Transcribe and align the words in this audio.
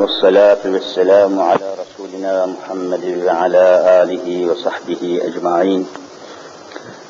والصلاة 0.00 0.58
والسلام 0.64 1.40
على 1.40 1.74
رسولنا 1.82 2.46
محمد 2.46 3.22
وعلى 3.24 3.66
آله 4.02 4.50
وصحبه 4.50 5.20
أجمعين. 5.22 5.86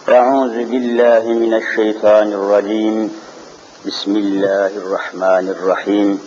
أعوذ 0.09 0.65
بالله 0.65 1.25
من 1.25 1.55
الشيطان 1.55 2.33
الرجيم. 2.33 3.11
بسم 3.87 4.17
الله 4.17 4.67
الرحمن 4.67 5.49
الرحيم. 5.49 6.21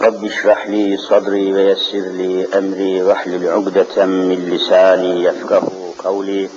رب 0.00 0.24
اشرح 0.24 0.68
لي 0.68 0.96
صدري 0.96 1.52
ويسر 1.52 2.04
لي 2.20 2.46
أمري 2.58 3.02
واحلل 3.02 3.48
عقدة 3.48 4.06
من 4.06 4.38
لساني 4.50 5.24
يفقه 5.24 5.68
قولي. 6.04 6.48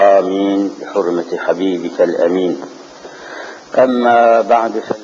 آمين. 0.00 0.74
بحرمة 0.80 1.36
حبيبك 1.36 2.00
الأمين. 2.00 2.60
أما 3.78 4.40
بعد 4.40 4.72
فالأول 4.78 5.03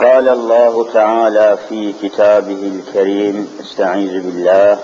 قال 0.00 0.28
الله 0.28 0.92
تعالى 0.92 1.58
في 1.68 1.94
كتابه 2.02 2.72
الكريم 2.74 3.48
استعيذ 3.60 4.20
بالله 4.22 4.78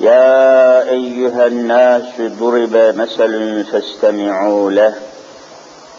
يا 0.00 0.82
أيها 0.82 1.46
الناس 1.46 2.04
ضرب 2.20 2.76
مثل 2.96 3.64
فاستمعوا 3.72 4.70
له 4.70 4.94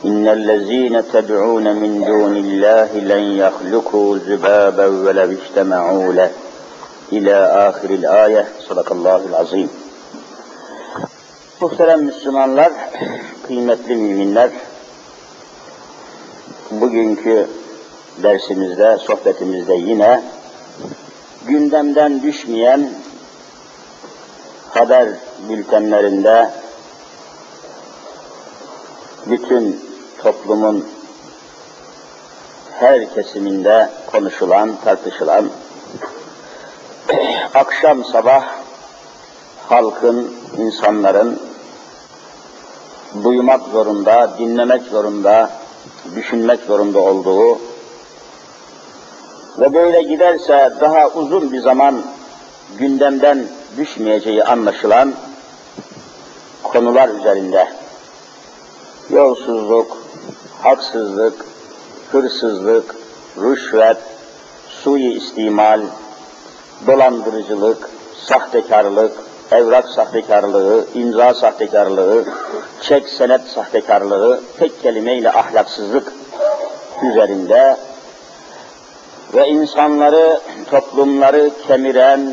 إن 0.05 0.27
الذين 0.27 1.03
تدعون 1.13 1.75
من 1.75 2.03
دون 2.05 2.37
الله 2.37 2.89
لن 2.93 3.23
يخلقوا 3.37 4.17
ذبابا 4.17 4.85
ولو 4.87 5.31
اجتمعوا 5.31 6.13
له 6.13 6.31
إلى 7.11 7.35
آخر 7.69 7.89
الآية 7.89 8.47
صدق 8.69 8.91
الله 8.91 9.25
العظيم 9.29 9.69
Muhterem 11.61 12.03
Müslümanlar, 12.03 12.71
kıymetli 13.47 13.95
müminler, 13.95 14.49
bugünkü 16.71 17.47
dersimizde, 18.22 18.98
sohbetimizde 18.98 19.74
yine 19.74 20.22
gündemden 21.46 22.22
düşmeyen 22.22 22.90
haber 24.70 25.08
bültenlerinde 25.48 26.50
bütün 29.26 29.80
toplumun 30.22 30.86
her 32.78 33.14
kesiminde 33.14 33.90
konuşulan, 34.06 34.76
tartışılan, 34.84 35.50
akşam 37.54 38.04
sabah 38.04 38.44
halkın, 39.68 40.34
insanların 40.58 41.40
duymak 43.24 43.62
zorunda, 43.62 44.38
dinlemek 44.38 44.82
zorunda, 44.82 45.50
düşünmek 46.16 46.60
zorunda 46.60 46.98
olduğu 46.98 47.58
ve 49.58 49.74
böyle 49.74 50.02
giderse 50.02 50.72
daha 50.80 51.08
uzun 51.08 51.52
bir 51.52 51.60
zaman 51.60 52.02
gündemden 52.78 53.46
düşmeyeceği 53.76 54.44
anlaşılan 54.44 55.14
konular 56.62 57.08
üzerinde. 57.08 57.68
Yolsuzluk, 59.10 59.98
haksızlık, 60.62 61.44
hırsızlık, 62.12 62.96
rüşvet, 63.38 63.96
sui 64.68 65.12
istimal, 65.12 65.80
dolandırıcılık, 66.86 67.90
sahtekarlık, 68.24 69.12
evrak 69.50 69.88
sahtekarlığı, 69.88 70.86
imza 70.94 71.34
sahtekarlığı, 71.34 72.24
çek 72.80 73.08
senet 73.08 73.42
sahtekarlığı, 73.42 74.40
tek 74.58 74.82
kelimeyle 74.82 75.32
ahlaksızlık 75.32 76.12
üzerinde 77.10 77.76
ve 79.36 79.48
insanları, 79.48 80.40
toplumları 80.70 81.50
kemiren, 81.68 82.30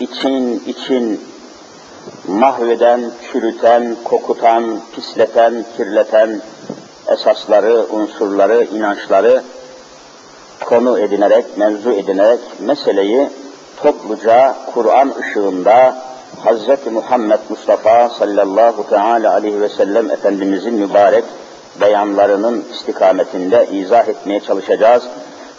için 0.00 0.62
için 0.66 1.20
mahveden, 2.28 3.00
çürüten, 3.32 3.96
kokutan, 4.04 4.80
pisleten, 4.94 5.64
kirleten 5.76 6.40
esasları, 7.08 7.86
unsurları, 7.90 8.64
inançları 8.64 9.42
konu 10.64 10.98
edinerek, 10.98 11.58
mevzu 11.58 11.92
edinerek 11.92 12.40
meseleyi 12.60 13.28
topluca 13.82 14.56
Kur'an 14.74 15.14
ışığında 15.20 15.96
Hz. 16.44 16.92
Muhammed 16.92 17.38
Mustafa 17.48 18.08
sallallahu 18.08 18.88
teala 18.88 19.32
aleyhi 19.32 19.60
ve 19.60 19.68
sellem 19.68 20.10
Efendimizin 20.10 20.74
mübarek 20.74 21.24
beyanlarının 21.80 22.64
istikametinde 22.72 23.68
izah 23.72 24.08
etmeye 24.08 24.40
çalışacağız. 24.40 25.02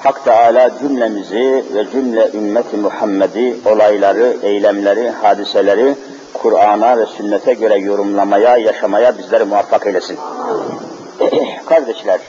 Hak 0.03 0.25
Teala 0.25 0.71
cümlemizi 0.79 1.65
ve 1.73 1.91
cümle 1.91 2.29
ümmeti 2.33 2.77
Muhammed'i 2.77 3.57
olayları, 3.65 4.37
eylemleri, 4.43 5.09
hadiseleri 5.09 5.95
Kur'an'a 6.33 6.97
ve 6.97 7.05
sünnete 7.05 7.53
göre 7.53 7.77
yorumlamaya, 7.77 8.57
yaşamaya 8.57 9.17
bizleri 9.17 9.43
muvaffak 9.43 9.87
eylesin. 9.87 10.19
Kardeşler, 11.65 12.19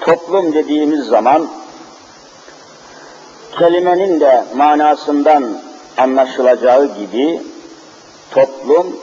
toplum 0.00 0.54
dediğimiz 0.54 1.06
zaman 1.06 1.48
kelimenin 3.58 4.20
de 4.20 4.44
manasından 4.54 5.44
anlaşılacağı 5.96 6.94
gibi 6.94 7.42
toplum 8.30 8.96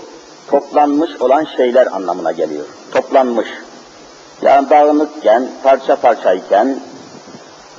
toplanmış 0.48 1.22
olan 1.22 1.48
şeyler 1.58 1.88
anlamına 1.88 2.32
geliyor. 2.32 2.66
Toplanmış. 2.92 3.48
Yani 4.44 4.70
dağınıkken, 4.70 5.48
parça 5.64 5.96
parçayken 5.96 6.80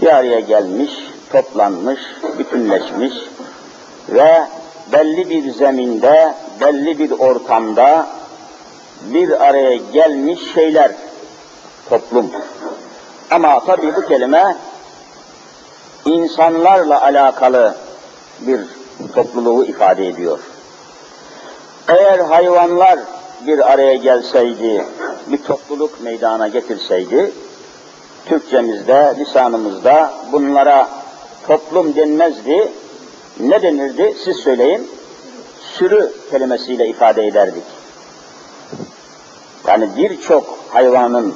bir 0.00 0.06
araya 0.06 0.40
gelmiş, 0.40 0.90
toplanmış, 1.32 2.00
bütünleşmiş 2.38 3.14
ve 4.08 4.42
belli 4.92 5.30
bir 5.30 5.52
zeminde, 5.52 6.34
belli 6.60 6.98
bir 6.98 7.10
ortamda 7.10 8.06
bir 9.02 9.44
araya 9.44 9.76
gelmiş 9.76 10.40
şeyler 10.54 10.92
toplum. 11.88 12.30
Ama 13.30 13.64
tabii 13.66 13.96
bu 13.96 14.06
kelime 14.06 14.56
insanlarla 16.04 17.02
alakalı 17.02 17.74
bir 18.40 18.60
topluluğu 19.14 19.64
ifade 19.64 20.08
ediyor. 20.08 20.38
Eğer 21.88 22.18
hayvanlar 22.18 22.98
bir 23.46 23.72
araya 23.72 23.94
gelseydi, 23.94 24.84
bir 25.26 25.38
topluluk 25.38 26.00
meydana 26.00 26.48
getirseydi, 26.48 27.32
Türkçemizde, 28.26 29.14
lisanımızda 29.18 30.12
bunlara 30.32 30.88
toplum 31.46 31.96
denmezdi, 31.96 32.72
ne 33.40 33.62
denirdi 33.62 34.14
siz 34.24 34.36
söyleyin, 34.36 34.90
sürü 35.60 36.12
kelimesiyle 36.30 36.88
ifade 36.88 37.26
ederdik. 37.26 37.64
Yani 39.66 39.88
birçok 39.96 40.58
hayvanın 40.68 41.34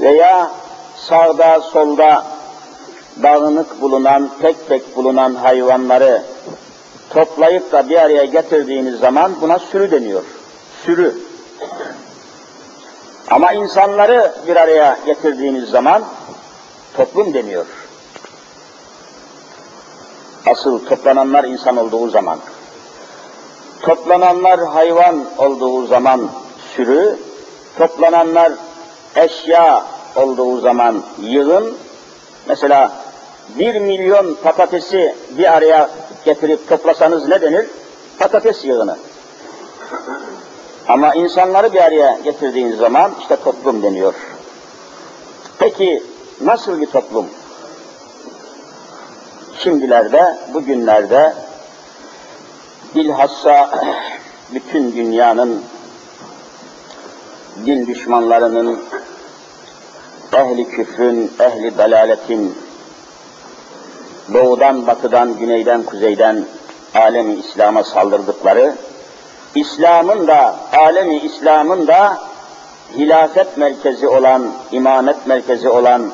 veya 0.00 0.50
sağda 0.96 1.60
solda 1.60 2.24
dağınık 3.22 3.80
bulunan, 3.80 4.30
tek 4.42 4.68
tek 4.68 4.96
bulunan 4.96 5.34
hayvanları 5.34 6.22
toplayıp 7.10 7.72
da 7.72 7.88
bir 7.88 7.96
araya 7.96 8.24
getirdiğiniz 8.24 9.00
zaman 9.00 9.32
buna 9.40 9.58
sürü 9.58 9.90
deniyor. 9.90 10.22
Sürü. 10.84 11.14
Ama 13.30 13.52
insanları 13.52 14.34
bir 14.46 14.56
araya 14.56 14.98
getirdiğiniz 15.06 15.68
zaman 15.68 16.04
toplum 16.96 17.34
deniyor. 17.34 17.66
Asıl 20.46 20.86
toplananlar 20.86 21.44
insan 21.44 21.76
olduğu 21.76 22.10
zaman, 22.10 22.38
toplananlar 23.82 24.60
hayvan 24.66 25.24
olduğu 25.38 25.86
zaman 25.86 26.30
sürü, 26.76 27.18
toplananlar 27.78 28.52
eşya 29.16 29.84
olduğu 30.16 30.60
zaman 30.60 31.02
yığın, 31.20 31.76
mesela 32.48 32.92
bir 33.58 33.80
milyon 33.80 34.34
patatesi 34.42 35.14
bir 35.30 35.52
araya 35.52 35.90
getirip 36.24 36.68
toplasanız 36.68 37.28
ne 37.28 37.42
denir? 37.42 37.66
Patates 38.18 38.64
yığını. 38.64 38.96
Ama 40.88 41.14
insanları 41.14 41.72
bir 41.72 41.80
araya 41.80 42.18
getirdiğiniz 42.24 42.78
zaman 42.78 43.12
işte 43.20 43.36
toplum 43.36 43.82
deniyor. 43.82 44.14
Peki 45.58 46.02
nasıl 46.40 46.80
bir 46.80 46.86
toplum? 46.86 47.26
şimdilerde, 49.64 50.38
bugünlerde 50.54 51.34
bilhassa 52.94 53.70
bütün 54.54 54.92
dünyanın 54.92 55.62
din 57.66 57.86
düşmanlarının, 57.86 58.80
ehli 60.32 60.68
küfrün, 60.68 61.32
ehli 61.40 61.78
dalaletin, 61.78 62.58
doğudan, 64.34 64.86
batıdan, 64.86 65.38
güneyden, 65.38 65.82
kuzeyden 65.82 66.44
alemi 66.94 67.34
İslam'a 67.34 67.84
saldırdıkları, 67.84 68.74
İslam'ın 69.54 70.26
da, 70.26 70.56
alemi 70.76 71.18
İslam'ın 71.18 71.86
da 71.86 72.18
hilafet 72.96 73.56
merkezi 73.56 74.08
olan, 74.08 74.52
imamet 74.72 75.26
merkezi 75.26 75.68
olan 75.68 76.12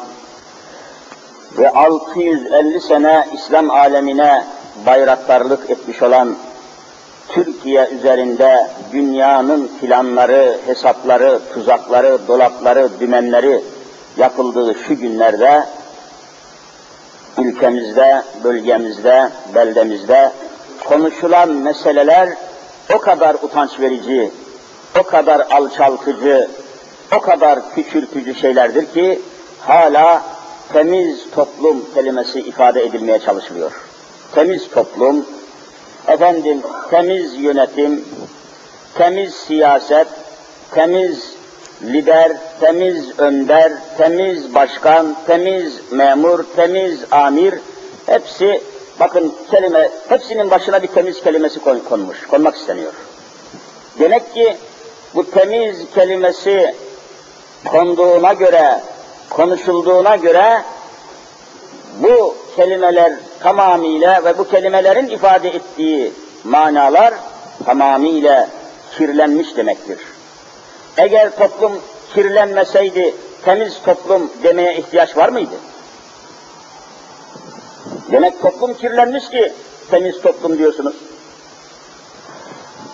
ve 1.59 1.71
650 1.71 2.81
sene 2.81 3.29
İslam 3.35 3.71
alemine 3.71 4.45
bayraktarlık 4.87 5.71
etmiş 5.71 6.03
olan 6.03 6.37
Türkiye 7.29 7.89
üzerinde 7.89 8.67
dünyanın 8.93 9.71
planları, 9.81 10.59
hesapları, 10.67 11.41
tuzakları, 11.55 12.19
dolapları, 12.29 13.01
dümenleri 13.01 13.61
yapıldığı 14.17 14.75
şu 14.75 14.97
günlerde 14.97 15.65
ülkemizde, 17.39 18.23
bölgemizde, 18.45 19.31
beldemizde 19.55 20.33
konuşulan 20.85 21.49
meseleler 21.49 22.29
o 22.95 22.99
kadar 22.99 23.35
utanç 23.35 23.81
verici, 23.81 24.31
o 25.01 25.03
kadar 25.03 25.41
alçaltıcı, 25.41 26.49
o 27.17 27.21
kadar 27.21 27.75
küçültücü 27.75 28.35
şeylerdir 28.35 28.87
ki 28.93 29.21
hala 29.61 30.23
temiz 30.73 31.31
toplum 31.35 31.95
kelimesi 31.95 32.41
ifade 32.41 32.85
edilmeye 32.85 33.19
çalışılıyor. 33.19 33.73
Temiz 34.35 34.71
toplum, 34.71 35.27
efendim 36.09 36.63
temiz 36.91 37.35
yönetim, 37.35 38.05
temiz 38.95 39.35
siyaset, 39.35 40.09
temiz 40.71 41.35
lider, 41.83 42.33
temiz 42.61 43.19
önder, 43.19 43.73
temiz 43.99 44.55
başkan, 44.55 45.17
temiz 45.27 45.93
memur, 45.93 46.45
temiz 46.57 47.01
amir, 47.11 47.55
hepsi 48.07 48.61
bakın 49.01 49.35
kelime, 49.51 49.91
hepsinin 50.09 50.51
başına 50.51 50.83
bir 50.83 50.87
temiz 50.87 51.23
kelimesi 51.23 51.61
konmuş, 51.89 52.27
konmak 52.27 52.57
isteniyor. 52.57 52.93
Demek 53.99 54.35
ki 54.35 54.57
bu 55.15 55.31
temiz 55.31 55.91
kelimesi 55.95 56.75
konduğuna 57.65 58.33
göre, 58.33 58.81
konuşulduğuna 59.31 60.17
göre 60.17 60.63
bu 61.99 62.37
kelimeler 62.57 63.13
tamamıyla 63.41 64.25
ve 64.25 64.39
bu 64.39 64.49
kelimelerin 64.49 65.09
ifade 65.09 65.49
ettiği 65.49 66.13
manalar 66.45 67.15
tamamıyla 67.65 68.49
kirlenmiş 68.97 69.57
demektir. 69.57 69.99
Eğer 70.97 71.37
toplum 71.37 71.73
kirlenmeseydi 72.15 73.15
temiz 73.45 73.83
toplum 73.83 74.31
demeye 74.43 74.77
ihtiyaç 74.77 75.17
var 75.17 75.29
mıydı? 75.29 75.55
Demek 78.13 78.43
toplum 78.43 78.75
kirlenmiş 78.75 79.31
ki 79.31 79.53
temiz 79.91 80.21
toplum 80.23 80.59
diyorsunuz. 80.59 80.95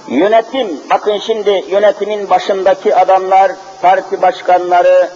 Yönetim, 0.08 0.80
bakın 0.90 1.18
şimdi 1.18 1.64
yönetimin 1.68 2.30
başındaki 2.30 2.96
adamlar, 2.96 3.52
parti 3.82 4.22
başkanları, 4.22 5.10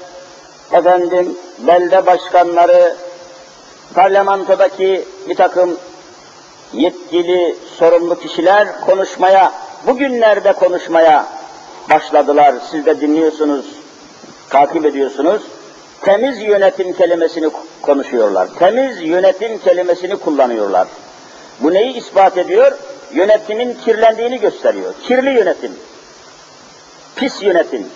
efendim 0.72 1.36
belde 1.58 2.06
başkanları, 2.06 2.96
parlamentodaki 3.94 5.04
bir 5.28 5.34
takım 5.34 5.78
yetkili, 6.72 7.56
sorumlu 7.78 8.20
kişiler 8.20 8.80
konuşmaya, 8.80 9.52
bugünlerde 9.86 10.52
konuşmaya 10.52 11.26
başladılar. 11.90 12.54
Siz 12.70 12.86
de 12.86 13.00
dinliyorsunuz, 13.00 13.66
takip 14.50 14.86
ediyorsunuz. 14.86 15.42
Temiz 16.02 16.42
yönetim 16.42 16.92
kelimesini 16.92 17.50
konuşuyorlar. 17.82 18.48
Temiz 18.58 19.02
yönetim 19.02 19.58
kelimesini 19.58 20.16
kullanıyorlar. 20.16 20.88
Bu 21.60 21.74
neyi 21.74 21.96
ispat 21.96 22.38
ediyor? 22.38 22.78
Yönetimin 23.12 23.74
kirlendiğini 23.84 24.40
gösteriyor. 24.40 24.94
Kirli 25.02 25.30
yönetim. 25.30 25.72
Pis 27.16 27.42
yönetim. 27.42 27.86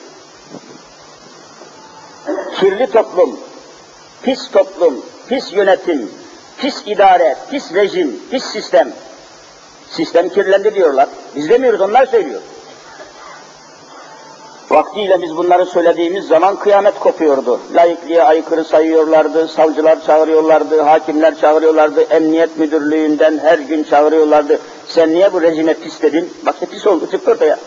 Kirli 2.61 2.91
toplum. 2.91 3.41
Pis 4.23 4.51
toplum. 4.51 5.05
Pis 5.29 5.53
yönetim. 5.53 6.11
Pis 6.59 6.83
idare. 6.87 7.37
Pis 7.51 7.75
rejim. 7.75 8.21
Pis 8.31 8.45
sistem. 8.45 8.93
Sistem 9.91 10.29
kirlendi 10.29 10.75
diyorlar. 10.75 11.09
Biz 11.37 11.49
demiyoruz, 11.49 11.81
onlar 11.81 12.07
söylüyor. 12.07 12.41
Vaktiyle 14.75 15.23
biz 15.23 15.37
bunları 15.37 15.67
söylediğimiz 15.67 16.27
zaman 16.27 16.57
kıyamet 16.57 16.99
kopuyordu. 16.99 17.61
Laikliğe 17.75 18.23
aykırı 18.23 18.65
sayıyorlardı, 18.65 19.49
savcılar 19.49 20.05
çağırıyorlardı, 20.07 20.81
hakimler 20.81 21.39
çağırıyorlardı, 21.39 22.03
emniyet 22.03 22.59
müdürlüğünden 22.59 23.39
her 23.39 23.59
gün 23.59 23.85
çağırıyorlardı. 23.85 24.59
Sen 24.89 25.15
niye 25.15 25.33
bu 25.33 25.43
rejime 25.43 25.75
pis 25.75 26.03
dedin? 26.03 26.33
Bak 26.47 26.55
pis 26.71 26.87
oldu, 26.87 27.11
çıktı 27.11 27.31
ortaya. 27.31 27.59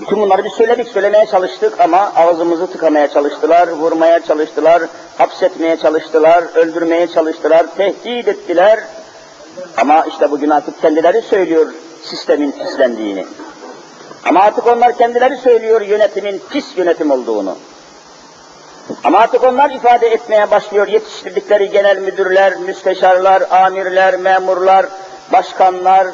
Bütün 0.00 0.20
bunları 0.20 0.44
biz 0.44 0.52
söyledik, 0.52 0.88
söylemeye 0.88 1.26
çalıştık 1.26 1.80
ama 1.80 2.12
ağzımızı 2.16 2.66
tıkamaya 2.66 3.08
çalıştılar, 3.08 3.68
vurmaya 3.68 4.24
çalıştılar, 4.24 4.82
hapsetmeye 5.18 5.76
çalıştılar, 5.76 6.44
öldürmeye 6.54 7.06
çalıştılar, 7.06 7.66
tehdit 7.76 8.28
ettiler. 8.28 8.80
Ama 9.76 10.04
işte 10.04 10.30
bugün 10.30 10.50
artık 10.50 10.80
kendileri 10.80 11.22
söylüyor 11.22 11.66
sistemin 12.02 12.52
pislendiğini. 12.52 13.24
Ama 14.24 14.40
artık 14.40 14.66
onlar 14.66 14.98
kendileri 14.98 15.36
söylüyor 15.36 15.80
yönetimin 15.80 16.42
pis 16.50 16.76
yönetim 16.76 17.10
olduğunu. 17.10 17.56
Ama 19.04 19.18
artık 19.18 19.44
onlar 19.44 19.70
ifade 19.70 20.06
etmeye 20.06 20.50
başlıyor 20.50 20.88
yetiştirdikleri 20.88 21.70
genel 21.70 21.98
müdürler, 21.98 22.56
müsteşarlar, 22.56 23.42
amirler, 23.50 24.16
memurlar, 24.16 24.86
başkanlar 25.32 26.06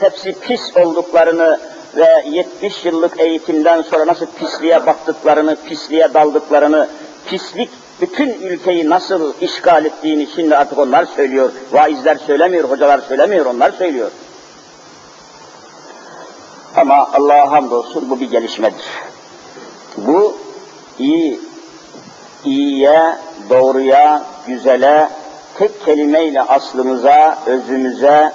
hepsi 0.00 0.40
pis 0.40 0.76
olduklarını 0.76 1.60
ve 1.96 2.24
70 2.28 2.84
yıllık 2.84 3.20
eğitimden 3.20 3.82
sonra 3.82 4.06
nasıl 4.06 4.26
pisliğe 4.26 4.86
baktıklarını, 4.86 5.56
pisliğe 5.68 6.14
daldıklarını, 6.14 6.88
pislik 7.26 7.70
bütün 8.00 8.28
ülkeyi 8.28 8.90
nasıl 8.90 9.32
işgal 9.40 9.84
ettiğini 9.84 10.28
şimdi 10.34 10.56
artık 10.56 10.78
onlar 10.78 11.04
söylüyor. 11.04 11.50
Vaizler 11.72 12.16
söylemiyor, 12.16 12.70
hocalar 12.70 12.98
söylemiyor, 12.98 13.46
onlar 13.46 13.70
söylüyor. 13.70 14.10
Ama 16.76 17.08
Allah'a 17.12 17.50
hamdolsun 17.52 18.10
bu 18.10 18.20
bir 18.20 18.30
gelişmedir. 18.30 18.84
Bu 19.96 20.36
iyi, 20.98 21.40
iyiye, 22.44 23.16
doğruya, 23.50 24.22
güzele, 24.46 25.08
tek 25.58 25.84
kelimeyle 25.84 26.42
aslımıza, 26.42 27.38
özümüze, 27.46 28.32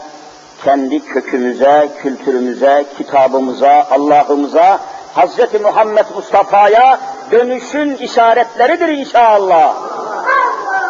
kendi 0.63 0.99
kökümüze, 0.99 1.89
kültürümüze, 2.01 2.85
kitabımıza, 2.97 3.87
Allah'ımıza, 3.91 4.79
Hz. 5.15 5.61
Muhammed 5.61 6.05
Mustafa'ya 6.15 6.99
dönüşün 7.31 7.95
işaretleridir 7.95 8.87
inşallah. 8.87 9.75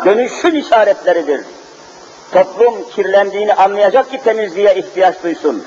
Dönüşün 0.05 0.55
işaretleridir. 0.55 1.45
Toplum 2.33 2.89
kirlendiğini 2.95 3.53
anlayacak 3.53 4.11
ki 4.11 4.21
temizliğe 4.23 4.75
ihtiyaç 4.75 5.23
duysun 5.23 5.63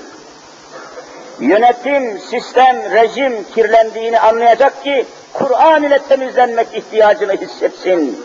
yönetim, 1.40 2.18
sistem, 2.18 2.76
rejim 2.90 3.44
kirlendiğini 3.54 4.20
anlayacak 4.20 4.84
ki 4.84 5.06
Kur'an 5.32 5.82
ile 5.82 5.98
temizlenmek 6.08 6.74
ihtiyacını 6.74 7.32
hissetsin. 7.32 8.24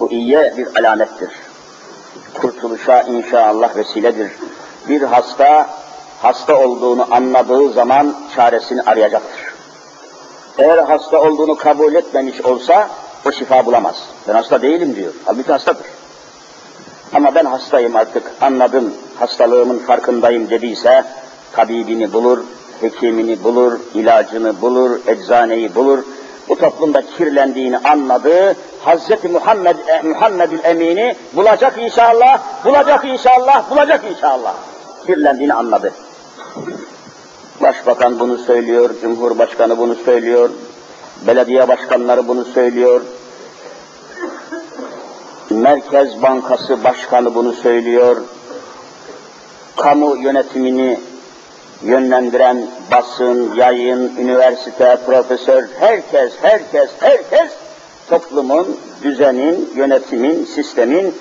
Bu 0.00 0.10
iyiye 0.10 0.54
bir 0.56 0.76
alamettir. 0.76 1.30
Kurtuluşa 2.34 3.02
inşallah 3.02 3.76
vesiledir. 3.76 4.32
Bir 4.88 5.02
hasta, 5.02 5.70
hasta 6.22 6.56
olduğunu 6.56 7.06
anladığı 7.10 7.72
zaman 7.72 8.16
çaresini 8.36 8.82
arayacaktır. 8.82 9.52
Eğer 10.58 10.78
hasta 10.78 11.20
olduğunu 11.20 11.56
kabul 11.56 11.94
etmemiş 11.94 12.40
olsa 12.40 12.88
o 13.26 13.32
şifa 13.32 13.66
bulamaz. 13.66 13.96
Ben 14.28 14.34
hasta 14.34 14.62
değilim 14.62 14.96
diyor. 14.96 15.12
Halbuki 15.24 15.52
hastadır. 15.52 15.86
Ama 17.14 17.34
ben 17.34 17.44
hastayım 17.44 17.96
artık, 17.96 18.22
anladım, 18.40 18.94
hastalığımın 19.18 19.78
farkındayım 19.78 20.50
dediyse 20.50 21.04
tabibini 21.52 22.12
bulur, 22.12 22.38
hekimini 22.80 23.44
bulur, 23.44 23.78
ilacını 23.94 24.60
bulur, 24.60 25.00
eczaneyi 25.06 25.74
bulur. 25.74 26.04
Bu 26.48 26.58
toplumda 26.58 27.02
kirlendiğini 27.16 27.78
anladı. 27.78 28.56
Hazreti 28.80 29.28
Muhammed 29.28 29.76
e, 29.86 30.02
Muhammedül 30.02 30.64
Emin'i 30.64 31.16
bulacak 31.32 31.78
inşallah, 31.78 32.64
bulacak 32.64 33.04
inşallah, 33.04 33.70
bulacak 33.70 34.04
inşallah. 34.10 34.54
Kirlendiğini 35.06 35.54
anladı. 35.54 35.92
Başbakan 37.62 38.20
bunu 38.20 38.38
söylüyor, 38.38 38.90
Cumhurbaşkanı 39.02 39.78
bunu 39.78 39.94
söylüyor, 39.94 40.50
belediye 41.26 41.68
başkanları 41.68 42.28
bunu 42.28 42.44
söylüyor. 42.44 43.00
Merkez 45.50 46.22
Bankası 46.22 46.84
Başkanı 46.84 47.34
bunu 47.34 47.52
söylüyor. 47.52 48.16
Kamu 49.76 50.16
yönetimini 50.16 51.00
yönlendiren 51.84 52.66
basın, 52.90 53.54
yayın, 53.54 54.16
üniversite, 54.16 54.98
profesör, 55.06 55.68
herkes, 55.80 56.32
herkes, 56.42 56.90
herkes 57.00 57.50
toplumun, 58.08 58.76
düzenin, 59.02 59.70
yönetimin, 59.74 60.44
sistemin 60.44 61.14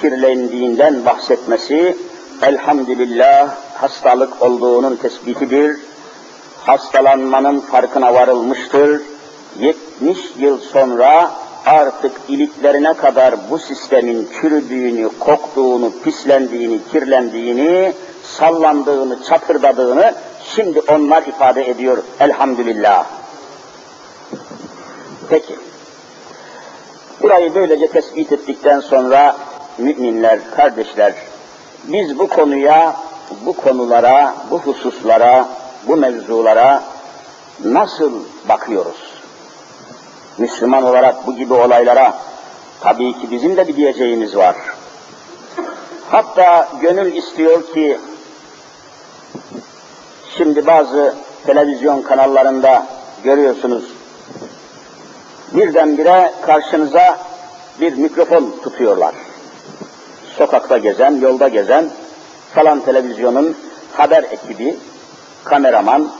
kirlendiğinden 0.00 1.04
bahsetmesi 1.04 1.96
elhamdülillah 2.42 3.54
hastalık 3.74 4.42
olduğunun 4.42 4.96
tespitidir. 4.96 5.76
Hastalanmanın 6.58 7.60
farkına 7.60 8.14
varılmıştır. 8.14 9.02
70 9.58 10.18
yıl 10.38 10.58
sonra 10.58 11.30
artık 11.66 12.12
iliklerine 12.28 12.94
kadar 12.94 13.34
bu 13.50 13.58
sistemin 13.58 14.28
çürüdüğünü, 14.40 15.10
koktuğunu, 15.18 15.92
pislendiğini, 16.04 16.78
kirlendiğini, 16.92 17.92
sallandığını, 18.38 19.22
çatırdadığını 19.22 20.14
şimdi 20.54 20.80
onlar 20.80 21.22
ifade 21.22 21.70
ediyor 21.70 21.98
elhamdülillah. 22.20 23.06
Peki. 25.28 25.56
Burayı 27.22 27.54
böylece 27.54 27.86
tespit 27.86 28.32
ettikten 28.32 28.80
sonra 28.80 29.36
müminler, 29.78 30.38
kardeşler, 30.56 31.14
biz 31.84 32.18
bu 32.18 32.28
konuya, 32.28 32.96
bu 33.46 33.52
konulara, 33.52 34.34
bu 34.50 34.58
hususlara, 34.58 35.48
bu 35.86 35.96
mevzulara 35.96 36.82
nasıl 37.64 38.12
bakıyoruz? 38.48 39.14
Müslüman 40.38 40.82
olarak 40.82 41.26
bu 41.26 41.36
gibi 41.36 41.54
olaylara 41.54 42.14
tabii 42.80 43.12
ki 43.18 43.30
bizim 43.30 43.56
de 43.56 43.68
bir 43.68 43.76
diyeceğimiz 43.76 44.36
var. 44.36 44.56
Hatta 46.10 46.68
gönül 46.80 47.14
istiyor 47.14 47.72
ki 47.72 47.98
şimdi 50.38 50.66
bazı 50.66 51.14
televizyon 51.46 52.02
kanallarında 52.02 52.86
görüyorsunuz 53.24 53.84
birdenbire 55.54 56.32
karşınıza 56.46 57.18
bir 57.80 57.92
mikrofon 57.92 58.54
tutuyorlar. 58.62 59.14
Sokakta 60.38 60.78
gezen, 60.78 61.20
yolda 61.20 61.48
gezen 61.48 61.90
falan 62.54 62.80
televizyonun 62.80 63.56
haber 63.92 64.22
ekibi, 64.22 64.76
kameraman, 65.44 66.12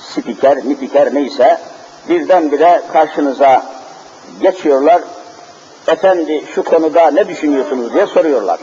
spiker, 0.00 0.64
mipiker 0.64 1.14
neyse 1.14 1.58
birdenbire 2.08 2.82
karşınıza 2.92 3.62
geçiyorlar. 4.40 5.02
Efendi 5.86 6.44
şu 6.54 6.62
konuda 6.62 7.10
ne 7.10 7.28
düşünüyorsunuz 7.28 7.94
diye 7.94 8.06
soruyorlar. 8.06 8.58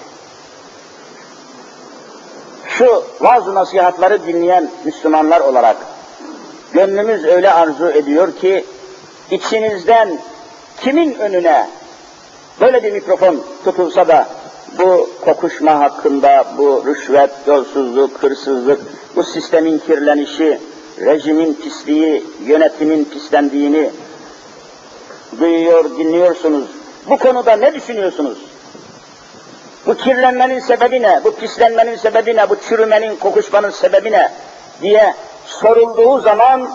Şu 2.80 3.04
vaaz 3.22 3.48
nasihatları 3.48 4.28
dinleyen 4.28 4.70
Müslümanlar 4.86 5.42
olarak 5.42 5.78
gönlümüz 6.74 7.26
öyle 7.26 7.52
arzu 7.52 7.90
ediyor 7.90 8.36
ki 8.36 8.66
içinizden 9.32 10.20
kimin 10.82 11.16
önüne 11.16 11.70
böyle 12.62 12.84
bir 12.84 12.92
mikrofon 12.92 13.44
tutulsa 13.64 14.08
da 14.08 14.28
bu 14.78 15.10
kokuşma 15.22 15.80
hakkında, 15.80 16.46
bu 16.58 16.84
rüşvet, 16.86 17.32
yolsuzluk, 17.48 18.24
hırsızlık, 18.24 18.80
bu 19.16 19.24
sistemin 19.24 19.80
kirlenişi, 19.80 20.60
rejimin 21.00 21.54
pisliği, 21.54 22.24
yönetimin 22.46 23.06
pislendiğini 23.06 23.90
duyuyor, 25.40 25.98
dinliyorsunuz. 25.98 26.68
Bu 27.10 27.18
konuda 27.18 27.56
ne 27.56 27.74
düşünüyorsunuz? 27.74 28.49
Bu 29.86 29.96
kirlenmenin 29.98 30.60
sebebi 30.60 31.02
ne? 31.02 31.22
Bu 31.24 31.36
pislenmenin 31.36 31.96
sebebi 31.96 32.36
ne? 32.36 32.50
Bu 32.50 32.56
çürümenin, 32.70 33.16
kokuşmanın 33.16 33.70
sebebi 33.70 34.12
ne? 34.12 34.32
diye 34.82 35.14
sorulduğu 35.46 36.20
zaman 36.20 36.70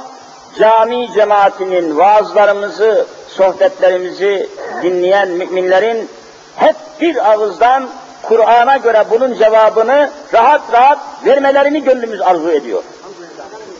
cami 0.58 1.12
cemaatinin 1.12 1.98
vaazlarımızı, 1.98 3.06
sohbetlerimizi 3.28 4.48
dinleyen 4.82 5.28
müminlerin 5.28 6.08
hep 6.56 6.76
bir 7.00 7.32
ağızdan 7.32 7.88
Kur'an'a 8.22 8.76
göre 8.76 9.04
bunun 9.10 9.34
cevabını 9.34 10.10
rahat 10.34 10.60
rahat 10.72 10.98
vermelerini 11.26 11.84
gönlümüz 11.84 12.20
arzu 12.20 12.50
ediyor. 12.50 12.82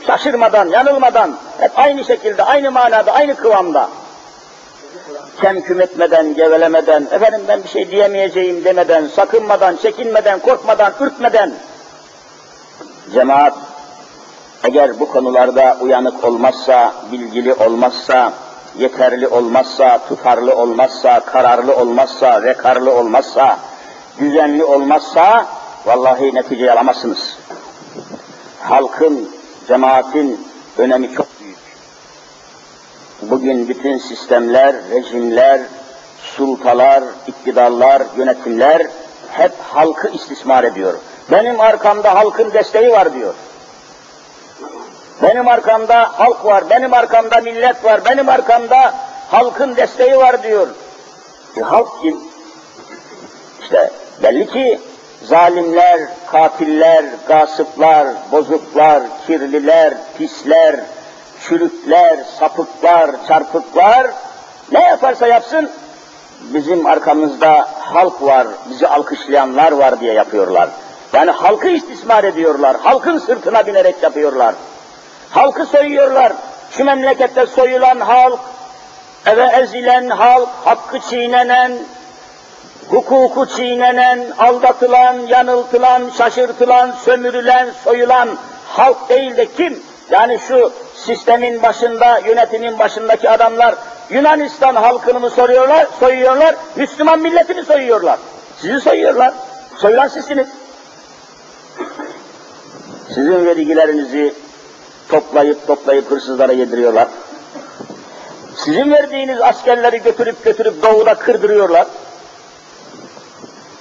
Şaşırmadan, 0.07 0.69
yanılmadan, 0.69 1.37
hep 1.61 1.79
aynı 1.79 2.05
şekilde, 2.05 2.43
aynı 2.43 2.71
manada, 2.71 3.13
aynı 3.13 3.35
kıvamda. 3.35 3.89
Kemküm 5.41 5.81
etmeden, 5.81 6.35
gevelemeden, 6.35 7.09
efendim 7.13 7.41
ben 7.49 7.63
bir 7.65 7.69
şey 7.69 7.91
diyemeyeceğim 7.91 8.65
demeden, 8.65 9.07
sakınmadan, 9.07 9.77
çekinmeden, 9.77 10.39
korkmadan, 10.39 10.93
ürkmeden, 11.01 11.53
cemaat 13.13 13.55
eğer 14.65 15.01
bu 15.01 15.09
konularda 15.09 15.77
uyanık 15.81 16.25
olmazsa, 16.25 16.95
bilgili 17.13 17.55
olmazsa, 17.55 18.33
yeterli 18.79 19.29
olmazsa, 19.29 19.99
tutarlı 20.09 20.57
olmazsa, 20.57 21.21
kararlı 21.21 21.77
olmazsa, 21.77 22.43
vekarlı 22.43 22.93
olmazsa, 22.93 23.59
düzenli 24.21 24.65
olmazsa, 24.65 25.47
vallahi 25.87 26.35
netice 26.35 26.73
alamazsınız. 26.73 27.39
Halkın, 28.61 29.31
cemaatin 29.69 30.47
önemi 30.79 31.15
çok. 31.15 31.24
Bugün 33.31 33.69
bütün 33.69 33.99
sistemler, 33.99 34.77
rejimler, 34.91 35.61
sultalar, 36.37 37.05
iktidarlar, 37.27 38.03
yönetimler 38.17 38.87
hep 39.33 39.53
halkı 39.61 40.09
istismar 40.09 40.65
ediyor. 40.65 40.95
Benim 41.31 41.61
arkamda 41.61 42.15
halkın 42.15 42.53
desteği 42.53 42.91
var 42.91 43.15
diyor. 43.15 43.35
Benim 45.23 45.49
arkamda 45.49 46.19
halk 46.19 46.45
var, 46.45 46.71
benim 46.71 46.95
arkamda 46.95 47.41
millet 47.41 47.85
var, 47.85 48.01
benim 48.05 48.29
arkamda 48.29 48.95
halkın 49.29 49.77
desteği 49.77 50.17
var 50.17 50.43
diyor. 50.43 50.69
E, 51.57 51.61
halk 51.61 51.89
kim? 52.03 52.19
İşte 53.63 53.91
belli 54.23 54.47
ki 54.47 54.81
zalimler, 55.23 56.01
katiller, 56.27 57.05
gasıplar, 57.29 58.09
bozuklar, 58.33 59.03
kirliler, 59.27 59.95
pisler, 60.19 60.81
çürükler, 61.49 62.19
sapıklar, 62.39 63.11
çarpıklar 63.29 64.07
ne 64.73 64.83
yaparsa 64.83 65.27
yapsın 65.27 65.71
bizim 66.41 66.87
arkamızda 66.87 67.69
halk 67.81 68.23
var, 68.23 68.47
bizi 68.71 68.89
alkışlayanlar 68.89 69.73
var 69.73 70.01
diye 70.01 70.13
yapıyorlar. 70.13 70.69
Yani 71.13 71.31
halkı 71.31 71.69
istismar 71.69 72.25
ediyorlar, 72.25 72.77
halkın 72.83 73.19
sırtına 73.19 73.67
binerek 73.67 74.03
yapıyorlar. 74.03 74.55
Halkı 75.31 75.67
soyuyorlar. 75.67 76.33
Şu 76.71 76.85
memlekette 76.85 77.47
soyulan 77.47 78.01
halk, 78.01 78.41
eve 79.27 79.47
ezilen 79.47 80.09
halk, 80.09 80.49
hakkı 80.65 81.01
çiğnenen, 81.01 81.73
hukuku 82.89 83.47
çiğnenen, 83.47 84.27
aldatılan, 84.39 85.15
yanıltılan, 85.15 86.11
şaşırtılan, 86.19 86.93
sömürülen, 87.05 87.69
soyulan 87.85 88.29
halk 88.69 89.09
değil 89.09 89.37
de 89.37 89.47
kim? 89.47 89.83
Yani 90.11 90.39
şu 90.49 90.73
sistemin 90.95 91.63
başında, 91.63 92.19
yönetimin 92.19 92.79
başındaki 92.79 93.31
adamlar 93.31 93.75
Yunanistan 94.11 94.75
halkını 94.75 95.21
mı 95.21 95.31
soruyorlar, 95.31 95.87
soyuyorlar, 96.01 96.55
Müslüman 96.77 97.21
milletini 97.21 97.65
soyuyorlar. 97.65 98.19
Sizi 98.61 98.81
soyuyorlar. 98.81 99.35
Soyulan 99.77 100.09
sizsiniz. 100.09 100.49
Sizin 103.09 103.47
vergilerinizi 103.47 104.35
toplayıp 105.09 105.67
toplayıp 105.67 106.11
hırsızlara 106.11 106.53
yediriyorlar. 106.53 107.09
Sizin 108.57 108.93
verdiğiniz 108.93 109.41
askerleri 109.41 110.03
götürüp 110.03 110.45
götürüp 110.45 110.83
doğuda 110.83 111.15
kırdırıyorlar. 111.15 111.87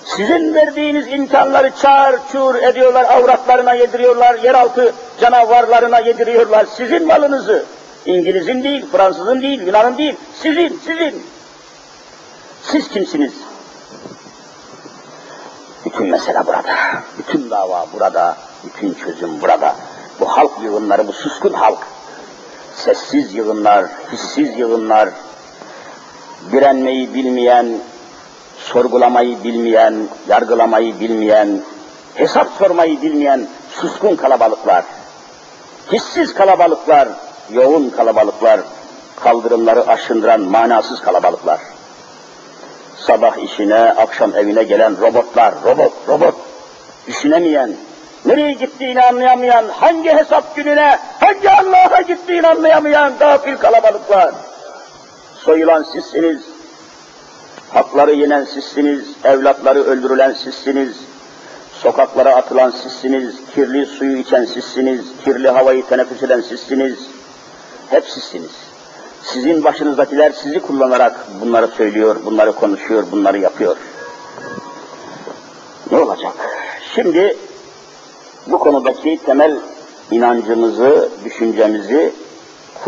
Sizin 0.06 0.54
verdiğiniz 0.54 1.08
imkanları 1.08 1.72
çağır 1.82 2.20
çur 2.32 2.56
ediyorlar, 2.56 3.04
avratlarına 3.04 3.74
yediriyorlar, 3.74 4.36
yeraltı 4.36 4.94
canavarlarına 5.22 6.00
yediriyorlar. 6.00 6.66
Sizin 6.66 7.08
malınızı, 7.08 7.66
İngiliz'in 8.06 8.64
değil, 8.64 8.86
Fransız'ın 8.92 9.42
değil, 9.42 9.62
Yunan'ın 9.62 9.98
değil, 9.98 10.16
sizin, 10.42 10.80
sizin. 10.86 11.26
Siz 12.64 12.90
kimsiniz? 12.90 13.34
Bütün 15.86 16.08
mesele 16.08 16.46
burada, 16.46 16.76
bütün 17.18 17.50
dava 17.50 17.86
burada, 17.94 18.38
bütün 18.64 18.94
çözüm 18.94 19.42
burada. 19.42 19.76
Bu 20.20 20.26
halk 20.26 20.52
yığınları, 20.64 21.08
bu 21.08 21.14
suskun 21.14 21.54
halk, 21.54 21.80
sessiz 22.76 23.36
yığınlar, 23.36 23.86
hissiz 24.12 24.60
yığınlar, 24.60 25.10
direnmeyi 26.52 27.14
bilmeyen, 27.14 27.78
sorgulamayı 28.64 29.44
bilmeyen, 29.44 30.08
yargılamayı 30.28 31.00
bilmeyen, 31.00 31.62
hesap 32.16 32.48
sormayı 32.60 33.02
bilmeyen 33.02 33.48
suskun 33.72 34.16
kalabalıklar, 34.16 34.86
hissiz 35.92 36.34
kalabalıklar, 36.34 37.08
yoğun 37.52 37.90
kalabalıklar, 37.90 38.60
kaldırımları 39.24 39.88
aşındıran 39.88 40.42
manasız 40.42 41.02
kalabalıklar. 41.02 41.60
Sabah 42.98 43.38
işine, 43.38 43.80
akşam 43.80 44.36
evine 44.36 44.64
gelen 44.64 45.02
robotlar, 45.02 45.54
robot, 45.66 45.94
robot, 46.08 46.36
düşünemeyen, 47.08 47.76
nereye 48.26 48.54
gittiğini 48.54 49.02
anlayamayan, 49.02 49.66
hangi 49.68 50.10
hesap 50.10 50.56
gününe, 50.56 51.00
hangi 51.20 51.50
Allah'a 51.50 52.02
gittiğini 52.02 52.48
anlayamayan 52.48 53.14
gafil 53.20 53.56
kalabalıklar. 53.56 54.34
Soyulan 55.36 55.84
sizsiniz, 55.84 56.53
hakları 57.74 58.12
yenen 58.12 58.46
sizsiniz, 58.46 59.06
evlatları 59.24 59.84
öldürülen 59.84 60.34
sizsiniz, 60.34 60.98
sokaklara 61.72 62.36
atılan 62.36 62.70
sizsiniz, 62.70 63.36
kirli 63.56 63.86
suyu 63.86 64.18
içen 64.18 64.46
sizsiniz, 64.46 65.02
kirli 65.26 65.50
havayı 65.50 65.86
teneffüs 65.86 66.24
eden 66.24 66.42
sizsiniz, 66.42 67.00
hep 67.90 68.10
sizsiniz. 68.10 68.52
Sizin 69.24 69.64
başınızdakiler 69.64 70.32
sizi 70.32 70.60
kullanarak 70.60 71.28
bunları 71.42 71.68
söylüyor, 71.68 72.16
bunları 72.26 72.52
konuşuyor, 72.52 73.04
bunları 73.12 73.40
yapıyor. 73.40 73.78
Ne 75.92 75.98
olacak? 75.98 76.34
Şimdi 76.96 77.38
bu 78.48 78.60
konudaki 78.60 79.20
temel 79.26 79.60
inancımızı, 80.12 81.10
düşüncemizi 81.26 82.14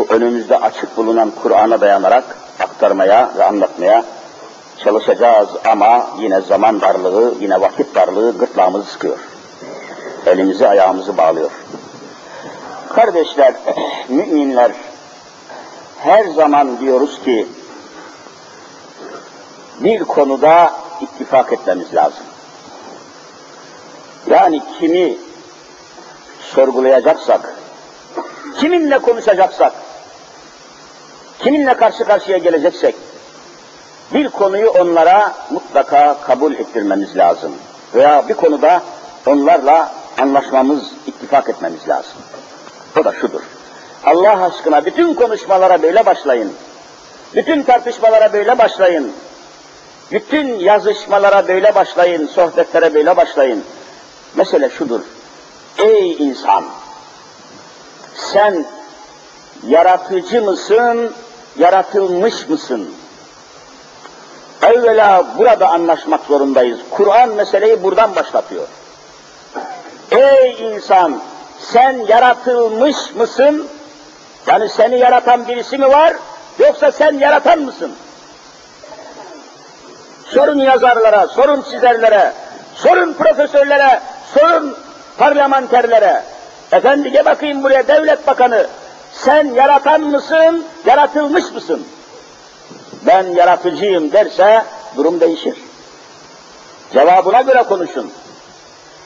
önümüzde 0.08 0.56
açık 0.56 0.96
bulunan 0.96 1.32
Kur'an'a 1.42 1.80
dayanarak 1.80 2.24
aktarmaya 2.60 3.32
ve 3.38 3.44
anlatmaya 3.44 4.04
çalışacağız 4.84 5.48
ama 5.64 6.10
yine 6.18 6.40
zaman 6.40 6.80
darlığı, 6.80 7.34
yine 7.40 7.60
vakit 7.60 7.94
darlığı 7.94 8.38
gırtlağımızı 8.38 8.90
sıkıyor. 8.90 9.18
Elimizi 10.26 10.68
ayağımızı 10.68 11.16
bağlıyor. 11.16 11.50
Kardeşler, 12.88 13.54
müminler 14.08 14.72
her 15.98 16.24
zaman 16.24 16.80
diyoruz 16.80 17.20
ki 17.24 17.48
bir 19.80 20.04
konuda 20.04 20.72
ittifak 21.00 21.52
etmemiz 21.52 21.94
lazım. 21.94 22.24
Yani 24.30 24.62
kimi 24.78 25.18
sorgulayacaksak, 26.40 27.54
kiminle 28.58 28.98
konuşacaksak, 28.98 29.72
kiminle 31.38 31.74
karşı 31.74 32.04
karşıya 32.04 32.38
geleceksek, 32.38 32.94
bir 34.14 34.28
konuyu 34.28 34.70
onlara 34.70 35.34
mutlaka 35.50 36.16
kabul 36.20 36.54
ettirmemiz 36.54 37.16
lazım. 37.16 37.52
Veya 37.94 38.28
bir 38.28 38.34
konuda 38.34 38.82
onlarla 39.26 39.92
anlaşmamız, 40.18 40.92
ittifak 41.06 41.48
etmemiz 41.48 41.88
lazım. 41.88 42.18
O 43.00 43.04
da 43.04 43.12
şudur. 43.12 43.40
Allah 44.04 44.44
aşkına 44.44 44.84
bütün 44.84 45.14
konuşmalara 45.14 45.82
böyle 45.82 46.06
başlayın. 46.06 46.52
Bütün 47.34 47.62
tartışmalara 47.62 48.32
böyle 48.32 48.58
başlayın. 48.58 49.12
Bütün 50.12 50.54
yazışmalara 50.58 51.48
böyle 51.48 51.74
başlayın, 51.74 52.26
sohbetlere 52.26 52.94
böyle 52.94 53.16
başlayın. 53.16 53.64
Mesele 54.36 54.70
şudur. 54.70 55.00
Ey 55.78 56.12
insan! 56.12 56.64
Sen 58.14 58.66
yaratıcı 59.66 60.42
mısın, 60.42 61.12
yaratılmış 61.58 62.48
mısın? 62.48 62.90
Evvela 64.66 65.24
burada 65.38 65.68
anlaşmak 65.68 66.20
zorundayız. 66.24 66.78
Kur'an 66.90 67.28
meseleyi 67.28 67.82
buradan 67.82 68.16
başlatıyor. 68.16 68.68
Ey 70.10 70.56
insan! 70.60 71.20
Sen 71.58 72.06
yaratılmış 72.08 72.96
mısın? 73.14 73.68
Yani 74.46 74.68
seni 74.68 74.98
yaratan 74.98 75.48
birisi 75.48 75.78
mi 75.78 75.88
var? 75.88 76.16
Yoksa 76.58 76.92
sen 76.92 77.18
yaratan 77.18 77.58
mısın? 77.58 77.92
Sorun 80.24 80.58
yazarlara, 80.58 81.26
sorun 81.26 81.62
çizerlere, 81.62 82.32
sorun 82.74 83.12
profesörlere, 83.12 84.00
sorun 84.34 84.76
parlamenterlere. 85.18 86.22
Efendi 86.72 87.12
gel 87.12 87.24
bakayım 87.24 87.62
buraya 87.62 87.88
devlet 87.88 88.26
bakanı. 88.26 88.66
Sen 89.12 89.54
yaratan 89.54 90.00
mısın, 90.00 90.64
yaratılmış 90.86 91.52
mısın? 91.52 91.86
Ben 93.06 93.22
yaratıcıyım 93.22 94.12
derse 94.12 94.62
durum 94.96 95.20
değişir. 95.20 95.54
Cevabına 96.92 97.40
göre 97.40 97.62
konuşun. 97.62 98.12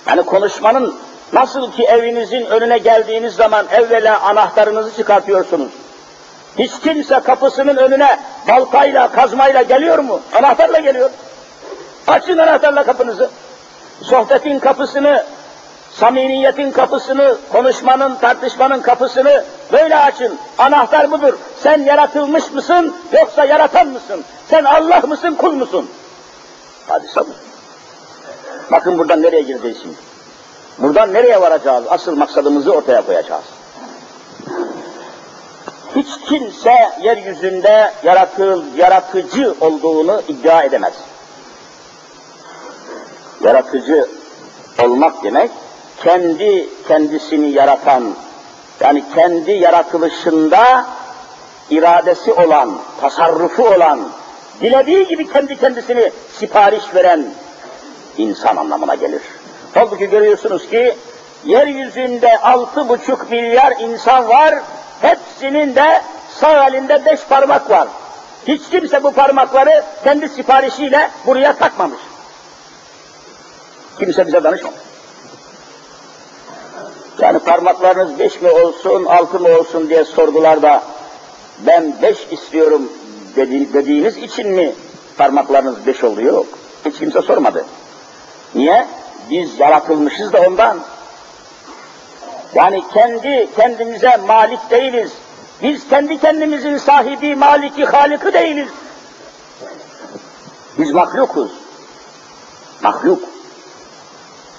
Yani 0.07 0.23
konuşmanın 0.23 0.95
nasıl 1.33 1.73
ki 1.73 1.85
evinizin 1.85 2.47
önüne 2.47 2.79
geldiğiniz 2.79 3.35
zaman 3.35 3.67
evvela 3.73 4.21
anahtarınızı 4.21 4.97
çıkartıyorsunuz. 4.97 5.71
Hiç 6.59 6.73
kimse 6.81 7.21
kapısının 7.21 7.77
önüne 7.77 8.21
baltayla, 8.49 9.13
kazmayla 9.13 9.63
geliyor 9.63 9.99
mu? 9.99 10.21
Anahtarla 10.35 10.79
geliyor. 10.79 11.11
Açın 12.07 12.39
anahtarla 12.39 12.85
kapınızı. 12.85 13.31
Sohbetin 14.03 14.59
kapısını, 14.59 15.25
samimiyetin 15.91 16.71
kapısını, 16.71 17.37
konuşmanın, 17.53 18.15
tartışmanın 18.15 18.81
kapısını 18.81 19.45
böyle 19.73 19.97
açın. 19.97 20.39
Anahtar 20.59 21.11
budur. 21.11 21.39
Sen 21.63 21.83
yaratılmış 21.83 22.51
mısın 22.51 22.97
yoksa 23.13 23.45
yaratan 23.45 23.89
mısın? 23.89 24.25
Sen 24.51 24.65
Allah 24.65 25.01
mısın, 25.01 25.35
kul 25.35 25.53
musun? 25.53 25.91
Hadi 26.89 27.09
sabır. 27.09 27.35
Bakın 28.71 28.99
buradan 28.99 29.23
nereye 29.23 29.43
gireceğiz 29.43 29.79
şimdi? 29.83 29.97
Buradan 30.79 31.13
nereye 31.13 31.41
varacağız? 31.41 31.85
Asıl 31.89 32.17
maksadımızı 32.17 32.73
ortaya 32.73 33.07
koyacağız. 33.07 33.45
Hiç 35.97 36.09
kimse 36.29 36.75
yeryüzünde 37.03 37.93
yaratıl, 38.03 38.63
yaratıcı 38.77 39.55
olduğunu 39.61 40.23
iddia 40.29 40.63
edemez. 40.63 40.95
Yaratıcı 43.41 44.07
olmak 44.83 45.23
demek, 45.25 45.51
kendi 46.03 46.69
kendisini 46.89 47.51
yaratan, 47.51 48.15
yani 48.81 49.05
kendi 49.15 49.51
yaratılışında 49.51 50.87
iradesi 51.71 52.33
olan, 52.33 52.79
tasarrufu 53.01 53.69
olan, 53.69 54.01
dilediği 54.61 55.07
gibi 55.07 55.33
kendi 55.33 55.57
kendisini 55.57 56.13
sipariş 56.39 56.95
veren 56.95 57.27
insan 58.19 58.57
anlamına 58.57 58.95
gelir. 58.95 59.23
Halbuki 59.75 60.07
görüyorsunuz 60.07 60.69
ki 60.69 60.95
yeryüzünde 61.45 62.39
altı 62.39 62.89
buçuk 62.89 63.31
milyar 63.31 63.73
insan 63.81 64.29
var, 64.29 64.55
hepsinin 65.01 65.75
de 65.75 66.03
sağ 66.41 66.67
elinde 66.67 67.05
beş 67.05 67.21
parmak 67.25 67.71
var. 67.71 67.89
Hiç 68.49 68.63
kimse 68.71 69.03
bu 69.03 69.13
parmakları 69.13 69.85
kendi 70.05 70.29
siparişiyle 70.29 71.11
buraya 71.27 71.57
takmamış. 71.57 72.01
Kimse 73.99 74.27
bize 74.27 74.45
danışmamış. 74.45 74.90
Yani 77.21 77.39
parmaklarınız 77.39 78.19
beş 78.19 78.43
mi 78.43 78.51
olsun, 78.51 79.05
altı 79.05 79.41
mı 79.41 79.49
olsun 79.59 79.89
diye 79.89 80.05
sorgularda 80.05 80.83
ben 81.67 81.95
beş 82.03 82.27
istiyorum 82.31 82.93
dedi, 83.37 83.73
dediğiniz 83.73 84.17
için 84.17 84.49
mi 84.49 84.73
parmaklarınız 85.19 85.87
beş 85.87 86.05
oluyor? 86.05 86.33
Yok. 86.33 86.47
Hiç 86.85 86.99
kimse 86.99 87.23
sormadı. 87.23 87.65
Niye? 88.55 88.87
Biz 89.31 89.61
yaratılmışız 89.61 90.33
da 90.33 90.41
ondan. 90.49 90.79
Yani 92.55 92.83
kendi 92.95 93.49
kendimize 93.57 94.17
malik 94.17 94.71
değiliz. 94.71 95.13
Biz 95.63 95.89
kendi 95.89 96.21
kendimizin 96.21 96.77
sahibi, 96.77 97.37
maliki, 97.37 97.85
halikı 97.85 98.33
değiliz. 98.33 98.69
Biz 100.79 100.91
mahlukuz. 100.91 101.51
Mahluk. 102.83 103.23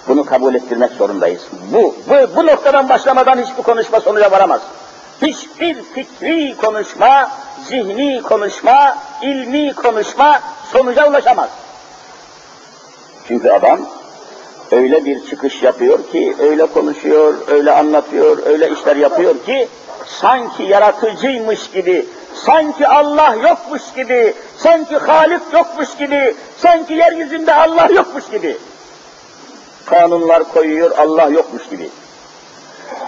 Bunu 0.08 0.26
kabul 0.26 0.56
ettirmek 0.56 0.92
zorundayız. 0.92 1.42
Bu, 1.74 1.96
bu, 2.10 2.36
bu 2.36 2.46
noktadan 2.46 2.90
başlamadan 2.90 3.38
hiçbir 3.38 3.64
konuşma 3.64 4.00
sonuca 4.00 4.32
varamaz. 4.32 4.62
Hiçbir 5.22 5.84
fikri 5.84 6.56
konuşma, 6.58 7.32
zihni 7.68 8.22
konuşma, 8.22 8.98
ilmi 9.22 9.74
konuşma 9.74 10.40
sonuca 10.72 11.10
ulaşamaz. 11.10 11.50
Çünkü 13.28 13.50
adam 13.50 13.80
öyle 14.72 15.06
bir 15.06 15.26
çıkış 15.26 15.64
yapıyor 15.64 16.12
ki, 16.12 16.36
öyle 16.40 16.66
konuşuyor, 16.66 17.34
öyle 17.48 17.72
anlatıyor, 17.72 18.46
öyle 18.46 18.70
işler 18.72 18.96
yapıyor 18.96 19.36
ki, 19.46 19.68
sanki 20.06 20.64
yaratıcıymış 20.64 21.72
gibi, 21.72 22.06
sanki 22.34 22.88
Allah 22.88 23.36
yokmuş 23.36 23.82
gibi, 23.96 24.34
sanki 24.58 24.98
Halik 24.98 25.42
yokmuş 25.54 25.98
gibi, 25.98 26.36
sanki 26.58 26.94
yeryüzünde 26.94 27.54
Allah 27.54 27.88
yokmuş 27.94 28.30
gibi. 28.30 28.58
Kanunlar 29.86 30.44
koyuyor, 30.44 30.92
Allah 30.98 31.30
yokmuş 31.30 31.70
gibi. 31.70 31.90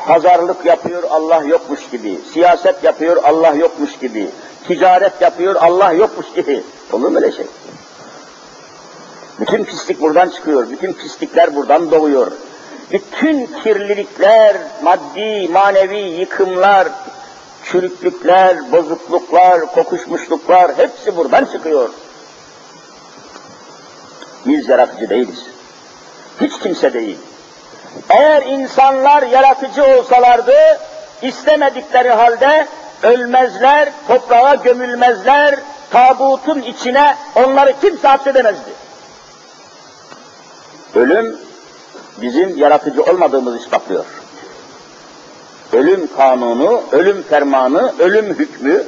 Pazarlık 0.07 0.65
yapıyor, 0.65 1.03
Allah 1.09 1.43
yokmuş 1.45 1.89
gibi. 1.91 2.19
Siyaset 2.33 2.83
yapıyor, 2.83 3.23
Allah 3.23 3.53
yokmuş 3.55 3.97
gibi. 3.99 4.29
Ticaret 4.67 5.21
yapıyor, 5.21 5.55
Allah 5.55 5.91
yokmuş 5.91 6.25
gibi. 6.36 6.63
Olur 6.91 7.09
mu 7.09 7.17
öyle 7.17 7.31
şey? 7.31 7.45
Bütün 9.39 9.63
pislik 9.63 10.01
buradan 10.01 10.29
çıkıyor, 10.29 10.69
bütün 10.69 10.93
pislikler 10.93 11.55
buradan 11.55 11.91
doğuyor. 11.91 12.31
Bütün 12.91 13.45
kirlilikler, 13.63 14.57
maddi, 14.83 15.49
manevi 15.51 15.99
yıkımlar, 15.99 16.88
çürüklükler, 17.63 18.71
bozukluklar, 18.71 19.65
kokuşmuşluklar 19.65 20.77
hepsi 20.77 21.17
buradan 21.17 21.45
çıkıyor. 21.45 21.89
Biz 24.45 24.69
yaratıcı 24.69 25.09
değiliz. 25.09 25.52
Hiç 26.43 26.60
kimse 26.60 26.93
değil. 26.93 27.17
Eğer 28.10 28.41
insanlar 28.41 29.23
yaratıcı 29.23 29.86
olsalardı, 29.86 30.53
istemedikleri 31.21 32.10
halde 32.10 32.67
ölmezler, 33.03 33.89
toprağa 34.08 34.56
gömülmezler, 34.56 35.56
tabutun 35.91 36.62
içine 36.62 37.15
onları 37.36 37.73
kimse 37.82 38.08
hapsedemezdi. 38.08 38.71
Ölüm 40.95 41.38
bizim 42.21 42.58
yaratıcı 42.58 43.03
olmadığımızı 43.03 43.58
ispatlıyor. 43.58 44.06
Ölüm 45.73 46.08
kanunu, 46.17 46.84
ölüm 46.91 47.23
fermanı, 47.23 47.93
ölüm 47.99 48.25
hükmü, 48.25 48.84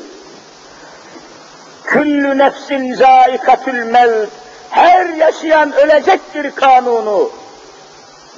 küllü 1.84 2.38
nefsin 2.38 2.94
zaikatül 2.94 3.84
mevt, 3.84 4.30
her 4.70 5.06
yaşayan 5.06 5.74
ölecektir 5.74 6.52
kanunu. 6.52 7.30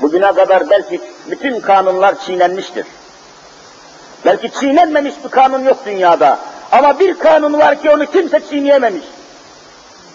Bugüne 0.01 0.33
kadar 0.33 0.69
belki 0.69 1.01
bütün 1.31 1.59
kanunlar 1.59 2.15
çiğnenmiştir. 2.25 2.85
Belki 4.25 4.51
çiğnenmemiş 4.51 5.13
bir 5.23 5.29
kanun 5.29 5.63
yok 5.63 5.77
dünyada. 5.85 6.39
Ama 6.71 6.99
bir 6.99 7.19
kanun 7.19 7.53
var 7.53 7.81
ki 7.81 7.89
onu 7.89 8.05
kimse 8.05 8.39
çiğneyememiş. 8.49 9.05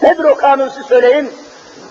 Nedir 0.03 0.25
o 0.25 0.37
kanun 0.37 0.69
siz 0.69 0.87
söyleyin? 0.87 1.31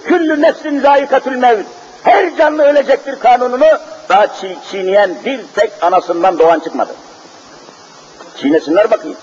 Küllü 0.05 0.41
nefsin 0.41 0.79
zayikatül 0.79 1.35
mevt. 1.35 1.65
Her 2.03 2.37
canlı 2.37 2.63
ölecektir 2.63 3.19
kanununu 3.19 3.65
daha 4.09 4.27
çiğ, 4.27 4.57
çiğneyen 4.71 5.15
bir 5.25 5.41
tek 5.55 5.71
anasından 5.81 6.39
doğan 6.39 6.59
çıkmadı. 6.59 6.91
Çiğnesinler 8.37 8.91
bakayım. 8.91 9.17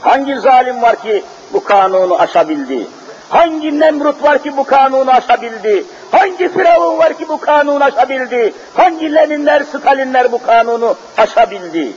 Hangi 0.00 0.38
zalim 0.38 0.82
var 0.82 1.02
ki 1.02 1.24
bu 1.52 1.64
kanunu 1.64 2.20
aşabildi? 2.20 2.86
Hangi 3.28 3.80
Nemrut 3.80 4.22
var 4.22 4.42
ki 4.42 4.56
bu 4.56 4.64
kanunu 4.64 5.10
aşabildi? 5.10 5.84
Hangi 6.14 6.48
Firavun 6.48 6.98
var 6.98 7.18
ki 7.18 7.28
bu 7.28 7.40
kanunu 7.40 7.84
aşabildi? 7.84 8.54
Hangi 8.74 9.14
Leninler, 9.14 9.62
Stalinler 9.62 10.32
bu 10.32 10.42
kanunu 10.42 10.96
aşabildi? 11.16 11.92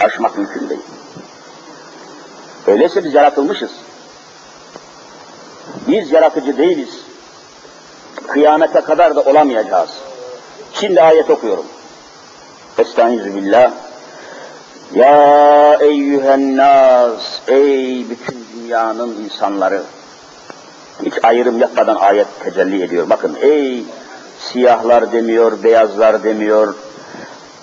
Aşmak 0.00 0.38
mümkün 0.38 0.68
değil. 0.68 0.80
Öyleyse 2.66 3.04
biz 3.04 3.14
yaratılmışız. 3.14 3.70
Biz 5.88 6.12
yaratıcı 6.12 6.58
değiliz. 6.58 7.00
Kıyamete 8.26 8.80
kadar 8.80 9.16
da 9.16 9.20
olamayacağız. 9.20 9.90
Şimdi 10.72 11.02
ayet 11.02 11.30
okuyorum. 11.30 11.66
Estaizu 12.78 13.34
billah. 13.34 13.70
Ya 14.94 15.78
eyyühen 15.80 16.56
nas, 16.56 17.40
ey 17.48 18.10
bütün 18.10 18.46
dünyanın 18.56 19.24
insanları. 19.24 19.82
Hiç 21.04 21.14
ayrım 21.22 21.58
yapmadan 21.58 21.96
ayet 21.96 22.26
tecelli 22.44 22.82
ediyor. 22.82 23.10
Bakın 23.10 23.36
ey 23.40 23.84
siyahlar 24.38 25.12
demiyor, 25.12 25.62
beyazlar 25.62 26.24
demiyor, 26.24 26.74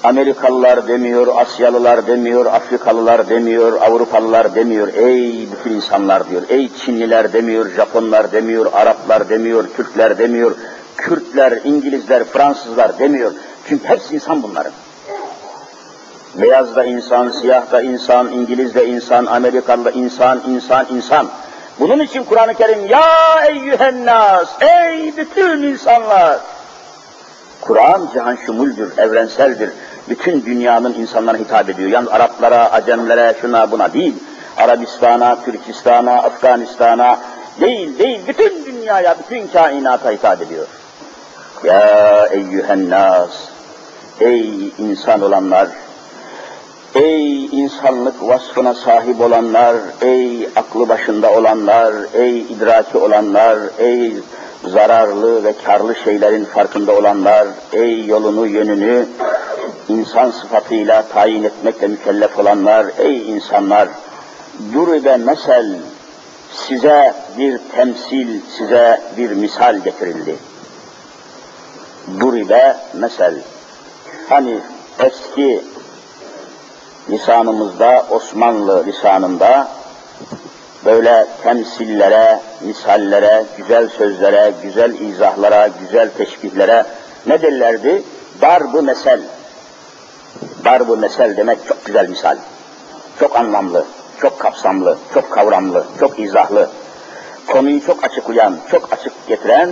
Amerikalılar 0.04 0.88
demiyor, 0.88 1.28
Asyalılar 1.36 2.08
demiyor, 2.08 2.46
Afrikalılar 2.46 3.30
demiyor, 3.30 3.82
Avrupalılar 3.82 4.56
demiyor. 4.56 4.88
Ey 4.93 5.48
bütün 5.52 5.76
insanlar 5.76 6.30
diyor. 6.30 6.41
Ey 6.50 6.69
Çinliler 6.86 7.34
demiyor, 7.34 7.69
Japonlar 7.69 8.32
demiyor, 8.32 8.65
Araplar 8.74 9.30
demiyor, 9.30 9.67
Türkler 9.78 10.17
demiyor, 10.17 10.56
Kürtler, 10.98 11.60
İngilizler, 11.63 12.24
Fransızlar 12.24 13.00
demiyor. 13.00 13.32
Çünkü 13.67 13.88
hepsi 13.88 14.15
insan 14.15 14.43
bunların. 14.43 14.72
Beyaz 16.36 16.76
da 16.76 16.86
insan, 16.86 17.30
siyah 17.30 17.72
da 17.72 17.82
insan, 17.82 18.32
İngiliz 18.32 18.76
de 18.76 18.88
insan, 18.88 19.26
Amerikalı 19.26 19.86
da 19.86 19.91
insan, 19.91 20.41
insan, 20.48 20.86
insan. 20.91 21.28
Bunun 21.79 21.99
için 21.99 22.23
Kur'an-ı 22.23 22.53
Kerim 22.53 22.86
ya 22.86 23.45
eyyühen 23.49 24.05
nas, 24.05 24.49
ey 24.62 25.17
bütün 25.17 25.63
insanlar. 25.63 26.39
Kur'an 27.62 28.09
cihan 28.13 28.38
şumuldür, 28.45 28.97
evrenseldir. 28.97 29.69
Bütün 30.09 30.45
dünyanın 30.45 30.93
insanlarına 30.93 31.39
hitap 31.39 31.69
ediyor. 31.69 31.89
Yalnız 31.89 32.12
Araplara, 32.12 32.71
Acemlere, 32.71 33.36
şuna 33.41 33.71
buna 33.71 33.93
değil. 33.93 34.15
Arabistan'a, 34.57 35.43
Türkistan'a, 35.45 36.13
Afganistan'a 36.13 37.19
değil, 37.62 37.99
değil. 37.99 38.21
Bütün 38.27 38.65
dünyaya, 38.65 39.15
bütün 39.19 39.47
kainata 39.47 40.12
hitap 40.12 40.41
ediyor. 40.41 40.67
Ya 41.63 42.27
eyyühen 42.31 42.89
nas, 42.89 43.31
ey 44.19 44.67
insan 44.77 45.21
olanlar, 45.21 45.67
Ey 46.95 47.45
insanlık 47.45 48.21
vasfına 48.21 48.73
sahip 48.73 49.21
olanlar, 49.21 49.75
ey 50.01 50.49
aklı 50.56 50.89
başında 50.89 51.34
olanlar, 51.34 51.93
ey 52.13 52.39
idraki 52.39 52.97
olanlar, 52.97 53.60
ey 53.79 54.13
zararlı 54.63 55.43
ve 55.43 55.53
karlı 55.63 55.95
şeylerin 55.95 56.45
farkında 56.45 56.95
olanlar, 56.95 57.47
ey 57.71 58.06
yolunu 58.06 58.47
yönünü 58.47 59.06
insan 59.89 60.32
sıfatıyla 60.32 61.08
tayin 61.08 61.43
etmekle 61.43 61.88
mükellef 61.88 62.39
olanlar, 62.39 62.86
ey 62.97 63.32
insanlar, 63.32 63.89
duribe 64.73 65.17
mesel, 65.17 65.75
size 66.51 67.13
bir 67.38 67.60
temsil, 67.75 68.41
size 68.58 69.01
bir 69.17 69.32
misal 69.32 69.77
getirildi. 69.77 70.36
Duribe 72.19 72.77
mesel, 72.93 73.36
hani 74.29 74.60
eski 74.99 75.72
lisanımızda, 77.10 78.06
Osmanlı 78.10 78.86
lisanında 78.86 79.68
böyle 80.86 81.28
temsillere, 81.44 82.39
misallere, 82.62 83.46
güzel 83.58 83.89
sözlere, 83.89 84.54
güzel 84.63 84.94
izahlara, 85.00 85.70
güzel 85.82 86.10
teşbihlere 86.18 86.86
ne 87.26 87.42
derlerdi? 87.42 88.04
Darbu 88.42 88.82
mesel. 88.82 89.22
Darbu 90.66 90.98
mesel 90.98 91.38
demek 91.38 91.68
çok 91.68 91.86
güzel 91.86 92.10
misal. 92.10 92.38
Çok 93.20 93.36
anlamlı, 93.36 93.86
çok 94.22 94.39
kapsamlı, 94.39 94.98
çok 95.13 95.32
kavramlı, 95.32 95.86
çok 96.00 96.20
izahlı. 96.20 96.70
Konuyu 97.48 97.86
çok 97.86 98.04
açıklayan, 98.04 98.58
çok 98.72 98.94
açık 98.94 99.28
getiren 99.28 99.70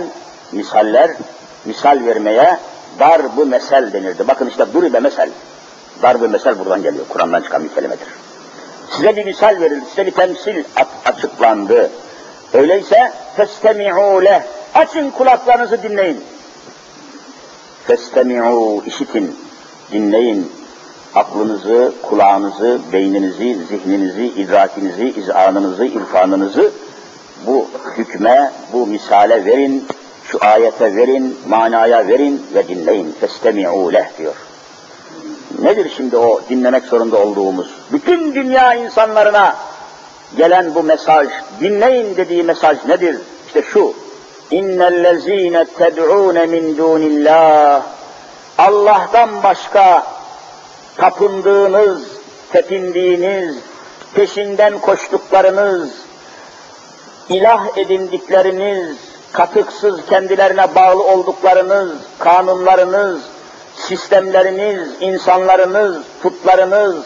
misaller, 0.52 1.10
misal 1.64 2.04
vermeye 2.06 2.58
darbu 3.00 3.46
mesel 3.46 3.92
denirdi. 3.92 4.28
Bakın 4.28 4.48
işte 4.48 4.72
duribe 4.74 5.00
mesel. 5.00 5.30
Darbe 6.02 6.26
mesel 6.26 6.58
buradan 6.58 6.82
geliyor. 6.82 7.04
Kur'an'dan 7.08 7.42
çıkan 7.42 7.64
bir 7.64 7.68
kelimedir. 7.68 8.08
Size 8.90 9.16
bir 9.16 9.24
misal 9.24 9.60
verildi, 9.60 9.84
size 9.88 10.06
bir 10.06 10.10
temsil 10.10 10.64
açıklandı. 11.04 11.90
Öyleyse 12.52 13.12
festemi'u 13.36 14.24
leh. 14.24 14.42
Açın 14.74 15.10
kulaklarınızı 15.10 15.82
dinleyin. 15.82 16.20
Festemi'u 17.86 18.82
işitin, 18.86 19.36
dinleyin. 19.92 20.52
Aklınızı, 21.14 21.92
kulağınızı, 22.02 22.80
beyninizi, 22.92 23.58
zihninizi, 23.68 24.24
idrakinizi, 24.24 25.08
izanınızı, 25.08 25.84
irfanınızı 25.84 26.72
bu 27.46 27.66
hükme, 27.96 28.52
bu 28.72 28.86
misale 28.86 29.44
verin, 29.44 29.86
şu 30.24 30.38
ayete 30.40 30.96
verin, 30.96 31.38
manaya 31.48 32.08
verin 32.08 32.46
ve 32.54 32.68
dinleyin. 32.68 33.16
Festemi'u 33.20 33.92
leh 33.92 34.18
diyor. 34.18 34.34
Nedir 35.58 35.92
şimdi 35.96 36.16
o 36.16 36.40
dinlemek 36.48 36.84
zorunda 36.84 37.16
olduğumuz? 37.16 37.70
Bütün 37.92 38.34
dünya 38.34 38.74
insanlarına 38.74 39.56
gelen 40.36 40.74
bu 40.74 40.82
mesaj, 40.82 41.28
dinleyin 41.60 42.16
dediği 42.16 42.42
mesaj 42.42 42.84
nedir? 42.84 43.16
İşte 43.46 43.62
şu, 43.62 43.94
İnnellezîne 44.50 45.64
ted'ûne 45.64 46.46
min 46.46 46.76
dûnillâh 46.76 47.82
Allah'tan 48.58 49.42
başka 49.42 50.06
tapındığınız, 50.96 52.02
tepindiğiniz, 52.52 53.56
peşinden 54.14 54.78
koştuklarınız, 54.78 55.90
ilah 57.28 57.78
edindikleriniz, 57.78 58.96
katıksız 59.32 60.06
kendilerine 60.06 60.74
bağlı 60.74 61.02
olduklarınız, 61.02 61.92
kanunlarınız, 62.18 63.22
sistemleriniz, 63.76 64.88
insanlarınız, 65.00 66.02
putlarınız, 66.22 67.04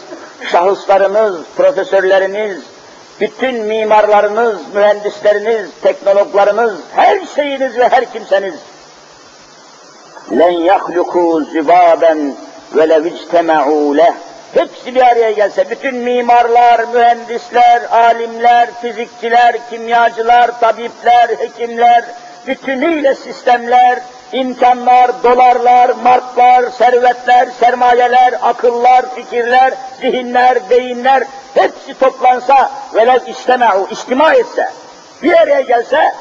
şahıslarınız, 0.51 1.35
profesörleriniz, 1.57 2.63
bütün 3.19 3.55
mimarlarınız, 3.55 4.57
mühendisleriniz, 4.73 5.69
teknologlarınız, 5.81 6.79
her 6.95 7.25
şeyiniz 7.35 7.77
ve 7.77 7.89
her 7.89 8.13
kimseniz. 8.13 8.55
Len 10.31 10.51
yahluku 10.51 11.43
zibaben 11.51 12.35
ve 12.75 12.89
lev 12.89 13.05
ictema'u 13.05 13.97
leh. 13.97 14.13
Hepsi 14.53 14.95
bir 14.95 15.01
araya 15.01 15.31
gelse, 15.31 15.69
bütün 15.69 15.95
mimarlar, 15.95 16.85
mühendisler, 16.93 17.81
alimler, 17.91 18.69
fizikçiler, 18.81 19.69
kimyacılar, 19.69 20.59
tabipler, 20.59 21.29
hekimler, 21.29 22.03
bütünüyle 22.47 23.15
sistemler, 23.15 23.99
imkanlar, 24.31 25.23
dolarlar, 25.23 25.89
marklar, 25.89 26.71
servetler, 26.71 27.47
sermayeler, 27.59 28.33
akıllar, 28.41 29.15
fikirler, 29.15 29.73
zihinler, 30.01 30.69
beyinler 30.69 31.23
hepsi 31.53 31.99
toplansa 31.99 32.71
velev 32.93 33.27
iştema'u, 33.27 33.87
içtima 33.91 34.33
etse, 34.33 34.71
bir 35.23 35.33
araya 35.33 35.61
gelse 35.61 36.13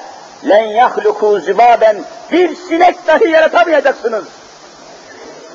len 0.49 0.67
yahluku 0.67 1.41
zübaben 1.41 1.97
bir 2.33 2.57
sinek 2.57 3.07
dahi 3.07 3.31
yaratamayacaksınız. 3.31 4.25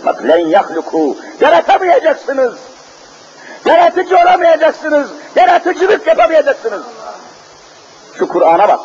Bak 0.05 0.23
len 0.27 0.47
yahluku 0.47 1.17
yaratamayacaksınız. 1.41 2.53
Yaratıcı 3.65 4.17
olamayacaksınız. 4.17 5.09
Yaratıcılık 5.35 6.07
yapamayacaksınız. 6.07 6.83
Şu 8.17 8.27
Kur'an'a 8.27 8.67
bak. 8.67 8.79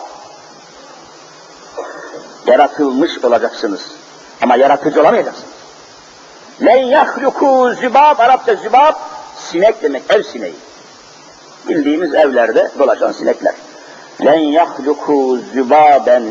Yaratılmış 2.46 3.24
olacaksınız. 3.24 3.80
Ama 4.42 4.56
yaratıcı 4.56 5.00
olamayacaksınız. 5.00 5.50
Len 6.64 6.76
yahluku 6.76 7.74
zübab, 7.80 8.18
Arapça 8.18 8.54
zübab, 8.54 8.94
sinek 9.36 9.82
demek, 9.82 10.02
ev 10.08 10.22
sineği. 10.22 10.54
Bildiğimiz 11.68 12.14
evlerde 12.14 12.70
dolaşan 12.78 13.12
sinekler. 13.12 13.54
Len 14.24 14.38
yahluku 14.38 15.38
zübaben, 15.52 16.24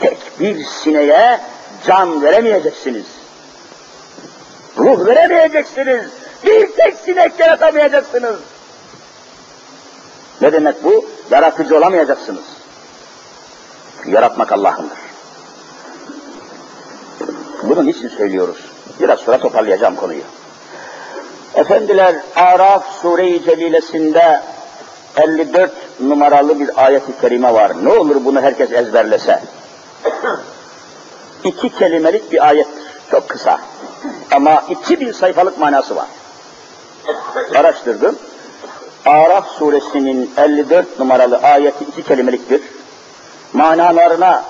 tek 0.00 0.18
bir 0.40 0.64
sineğe 0.64 1.40
can 1.86 2.22
veremeyeceksiniz. 2.22 3.06
Ruh 4.78 5.06
veremeyeceksiniz. 5.06 6.06
Bir 6.44 6.72
tek 6.76 6.94
sinek 6.96 7.40
yaratamayacaksınız. 7.40 8.40
Ne 10.40 10.52
demek 10.52 10.84
bu? 10.84 11.06
Yaratıcı 11.30 11.76
olamayacaksınız. 11.76 12.44
Yaratmak 14.06 14.52
Allah'ındır. 14.52 14.99
Bunun 17.80 17.88
için 17.88 18.08
söylüyoruz. 18.08 18.56
Biraz 19.00 19.20
sonra 19.20 19.38
toparlayacağım 19.38 19.96
konuyu. 19.96 20.22
Efendiler, 21.54 22.16
Araf 22.36 23.00
Sure-i 23.02 23.44
Celilesinde 23.44 24.40
54 25.16 25.72
numaralı 26.00 26.60
bir 26.60 26.84
ayet-i 26.84 27.20
kerime 27.20 27.52
var. 27.52 27.84
Ne 27.84 27.92
olur 27.92 28.24
bunu 28.24 28.40
herkes 28.40 28.72
ezberlese. 28.72 29.42
İki 31.44 31.70
kelimelik 31.70 32.32
bir 32.32 32.48
ayettir. 32.48 32.84
Çok 33.10 33.28
kısa. 33.28 33.60
Ama 34.32 34.64
2000 34.70 35.12
sayfalık 35.12 35.58
manası 35.58 35.96
var. 35.96 36.08
Araştırdım. 37.54 38.18
Araf 39.06 39.48
suresinin 39.48 40.30
54 40.36 40.98
numaralı 40.98 41.36
ayeti 41.36 41.84
iki 41.84 42.02
kelimeliktir. 42.02 42.62
Manalarına 43.52 44.44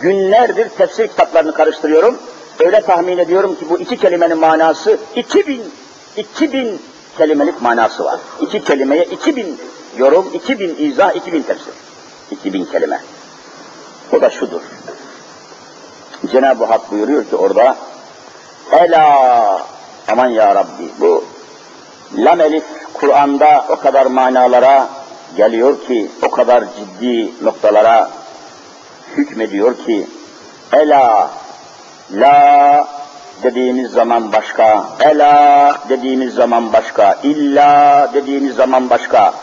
günlerdir 0.00 0.68
tefsir 0.68 1.08
kitaplarını 1.08 1.54
karıştırıyorum. 1.54 2.18
Öyle 2.60 2.80
tahmin 2.80 3.18
ediyorum 3.18 3.54
ki 3.54 3.70
bu 3.70 3.78
iki 3.78 3.96
kelimenin 3.96 4.38
manası 4.38 4.98
2000 5.16 5.62
2000 6.16 6.80
kelimelik 7.18 7.62
manası 7.62 8.04
var. 8.04 8.20
İki 8.40 8.64
kelimeye 8.64 9.04
2000 9.04 9.58
yorum, 9.98 10.30
2000 10.34 10.76
izah, 10.78 11.16
2000 11.16 11.42
tefsir. 11.42 11.74
2000 12.30 12.64
kelime. 12.64 13.00
O 14.16 14.20
da 14.20 14.30
şudur. 14.30 14.60
Cenab-ı 16.32 16.64
Hak 16.64 16.90
buyuruyor 16.90 17.24
ki 17.24 17.36
orada 17.36 17.76
Ela 18.72 19.66
aman 20.08 20.26
ya 20.26 20.54
Rabbi 20.54 20.90
bu 21.00 21.24
lam 22.14 22.40
elif 22.40 22.64
Kur'an'da 22.94 23.66
o 23.68 23.76
kadar 23.76 24.06
manalara 24.06 24.88
geliyor 25.36 25.80
ki 25.86 26.10
o 26.22 26.30
kadar 26.30 26.64
ciddi 26.76 27.44
noktalara 27.44 28.10
hükmediyor 29.16 29.76
ki 29.86 30.06
Ela 30.72 31.30
La 32.12 32.88
dediğimiz 33.42 33.90
zaman 33.90 34.32
başka, 34.32 34.84
ela 35.00 35.74
dediğimiz 35.88 36.34
zaman 36.34 36.72
başka, 36.72 37.18
illa 37.22 38.10
dediğimiz 38.14 38.54
zaman 38.54 38.90
başka. 38.90 39.34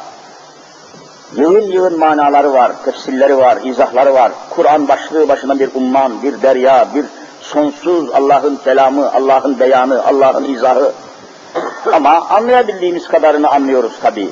Yığın 1.36 1.62
yığın 1.62 2.00
manaları 2.00 2.54
var, 2.54 2.72
tefsirleri 2.86 3.38
var, 3.38 3.58
izahları 3.64 4.14
var. 4.14 4.32
Kur'an 4.50 4.88
başlığı 4.88 5.30
başına 5.30 5.60
bir 5.60 5.70
umman, 5.76 6.24
bir 6.24 6.42
derya, 6.42 6.88
bir 6.96 7.06
sonsuz 7.42 8.10
Allah'ın 8.10 8.56
kelamı, 8.56 9.14
Allah'ın 9.14 9.60
beyanı, 9.60 10.06
Allah'ın 10.06 10.44
izahı. 10.44 10.92
Ama 11.94 12.28
anlayabildiğimiz 12.30 13.08
kadarını 13.08 13.50
anlıyoruz 13.50 14.00
tabii. 14.02 14.30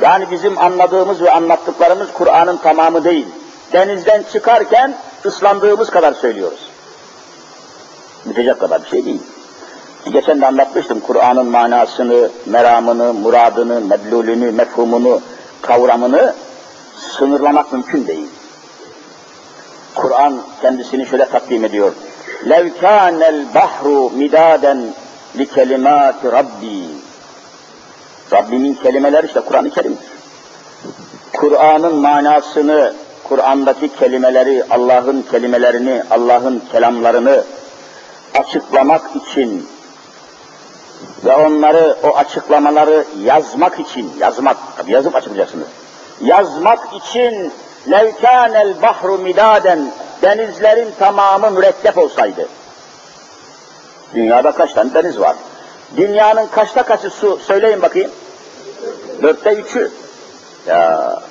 Yani 0.00 0.30
bizim 0.30 0.58
anladığımız 0.58 1.22
ve 1.22 1.30
anlattıklarımız 1.30 2.12
Kur'an'ın 2.12 2.56
tamamı 2.56 3.04
değil. 3.04 3.26
Denizden 3.72 4.22
çıkarken 4.32 4.94
ıslandığımız 5.24 5.90
kadar 5.90 6.12
söylüyoruz 6.12 6.69
bitecek 8.25 8.59
kadar 8.59 8.83
bir 8.83 8.89
şey 8.89 9.05
değil. 9.05 9.21
Geçen 10.13 10.41
de 10.41 10.47
anlatmıştım 10.47 10.99
Kur'an'ın 10.99 11.45
manasını, 11.45 12.29
meramını, 12.45 13.13
muradını, 13.13 13.81
medlulünü, 13.81 14.51
mefhumunu, 14.51 15.21
kavramını 15.61 16.33
sınırlamak 17.17 17.73
mümkün 17.73 18.07
değil. 18.07 18.27
Kur'an 19.95 20.41
kendisini 20.61 21.05
şöyle 21.05 21.25
takdim 21.25 21.65
ediyor. 21.65 21.91
لَوْ 22.45 22.69
كَانَ 22.81 23.19
الْبَحْرُ 23.35 23.85
مِدَادًا 24.21 24.75
لِكَلِمَاتِ 25.37 26.19
رَبِّي 26.37 26.81
Rabbimin 28.31 28.73
kelimeleri 28.73 29.27
işte 29.27 29.39
Kur'an-ı 29.39 29.69
Kerim'dir. 29.69 30.07
Kur'an'ın 31.33 31.95
manasını, 31.95 32.93
Kur'an'daki 33.23 33.89
kelimeleri, 33.95 34.63
Allah'ın 34.69 35.21
kelimelerini, 35.31 36.03
Allah'ın 36.11 36.63
kelamlarını 36.71 37.43
açıklamak 38.34 39.16
için 39.16 39.68
ve 41.24 41.36
onları, 41.36 41.96
o 42.02 42.16
açıklamaları 42.16 43.04
yazmak 43.22 43.80
için, 43.80 44.12
yazmak, 44.18 44.56
tabi 44.76 44.92
yazıp 44.92 45.14
açıklayacaksınız. 45.14 45.66
Yazmak 46.20 46.94
için 46.94 47.52
levkânel 47.90 48.82
bahru 48.82 49.18
midaden, 49.18 49.92
denizlerin 50.22 50.88
tamamı 50.98 51.50
mürekkep 51.50 51.98
olsaydı. 51.98 52.48
Dünyada 54.14 54.52
kaç 54.52 54.72
tane 54.72 54.94
deniz 54.94 55.20
var? 55.20 55.36
Dünyanın 55.96 56.46
kaçta 56.46 56.82
kaçı 56.82 57.10
su? 57.10 57.38
Söyleyin 57.46 57.82
bakayım. 57.82 58.10
Dörtte 59.22 59.52
üçü. 59.54 59.90
Ya, 60.66 61.22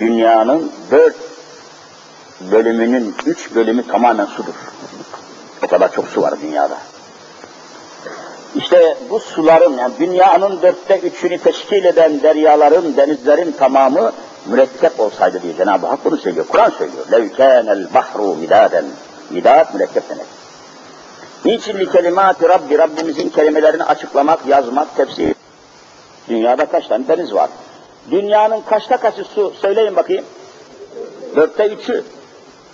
dünyanın 0.00 0.72
dört 0.90 1.16
bölümünün 2.40 3.14
üç 3.26 3.54
bölümü 3.54 3.86
tamamen 3.86 4.26
sudur 4.26 4.54
kadar 5.74 5.92
çok 5.92 6.08
su 6.08 6.22
var 6.22 6.34
dünyada. 6.42 6.78
İşte 8.54 8.96
bu 9.10 9.20
suların, 9.20 9.78
yani 9.78 9.92
dünyanın 9.98 10.62
dörtte 10.62 10.98
üçünü 10.98 11.38
teşkil 11.38 11.84
eden 11.84 12.22
deryaların, 12.22 12.96
denizlerin 12.96 13.52
tamamı 13.52 14.12
mürekkep 14.46 15.00
olsaydı 15.00 15.42
diye 15.42 15.56
Cenab-ı 15.56 15.86
Hak 15.86 16.04
bunu 16.04 16.16
söylüyor. 16.16 16.46
Kur'an 16.48 16.70
söylüyor. 16.70 17.06
لَوْ 17.10 17.72
el 17.72 17.94
bahru 17.94 18.34
midaden. 18.34 18.84
Midad 19.30 19.74
mürekkep 19.74 20.08
demek. 20.08 20.26
Niçin 21.44 21.78
li 21.78 21.92
kelimati 21.92 22.48
Rabbi, 22.48 22.78
Rabbimizin 22.78 23.28
kelimelerini 23.28 23.84
açıklamak, 23.84 24.46
yazmak, 24.46 24.96
tefsir. 24.96 25.34
Dünyada 26.28 26.66
kaç 26.66 26.86
tane 26.86 27.08
deniz 27.08 27.34
var? 27.34 27.50
Dünyanın 28.10 28.60
kaçta 28.60 28.96
kaçı 28.96 29.24
su? 29.24 29.52
Söyleyin 29.60 29.96
bakayım. 29.96 30.24
Dörtte 31.36 31.66
üçü. 31.66 32.04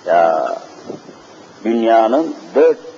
Ya, 0.07 0.57
dünyanın 1.65 2.35
dört 2.55 2.90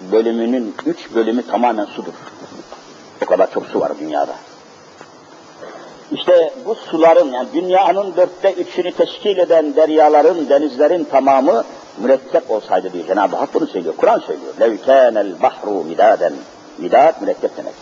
bölümünün 0.00 0.74
üç 0.86 1.14
bölümü 1.14 1.46
tamamen 1.46 1.84
sudur. 1.84 2.12
O 3.22 3.26
kadar 3.26 3.52
çok 3.52 3.66
su 3.66 3.80
var 3.80 3.92
dünyada. 4.00 4.32
İşte 6.12 6.52
bu 6.66 6.74
suların, 6.74 7.32
yani 7.32 7.48
dünyanın 7.54 8.16
dörtte 8.16 8.52
üçünü 8.52 8.92
teşkil 8.92 9.38
eden 9.38 9.76
deryaların, 9.76 10.48
denizlerin 10.48 11.04
tamamı 11.04 11.64
mürekkep 11.98 12.50
olsaydı 12.50 12.92
diyor 12.92 13.06
Cenab-ı 13.06 13.36
Hak 13.36 13.54
bunu 13.54 13.66
söylüyor. 13.66 13.94
Kur'an 13.96 14.18
söylüyor. 14.18 14.52
لَوْ 14.60 14.78
كَانَ 14.78 15.32
الْبَحْرُ 15.32 15.94
مِدَادًا 15.94 16.32
Midad 16.78 17.20
mürekkep 17.20 17.56
demek. 17.56 17.74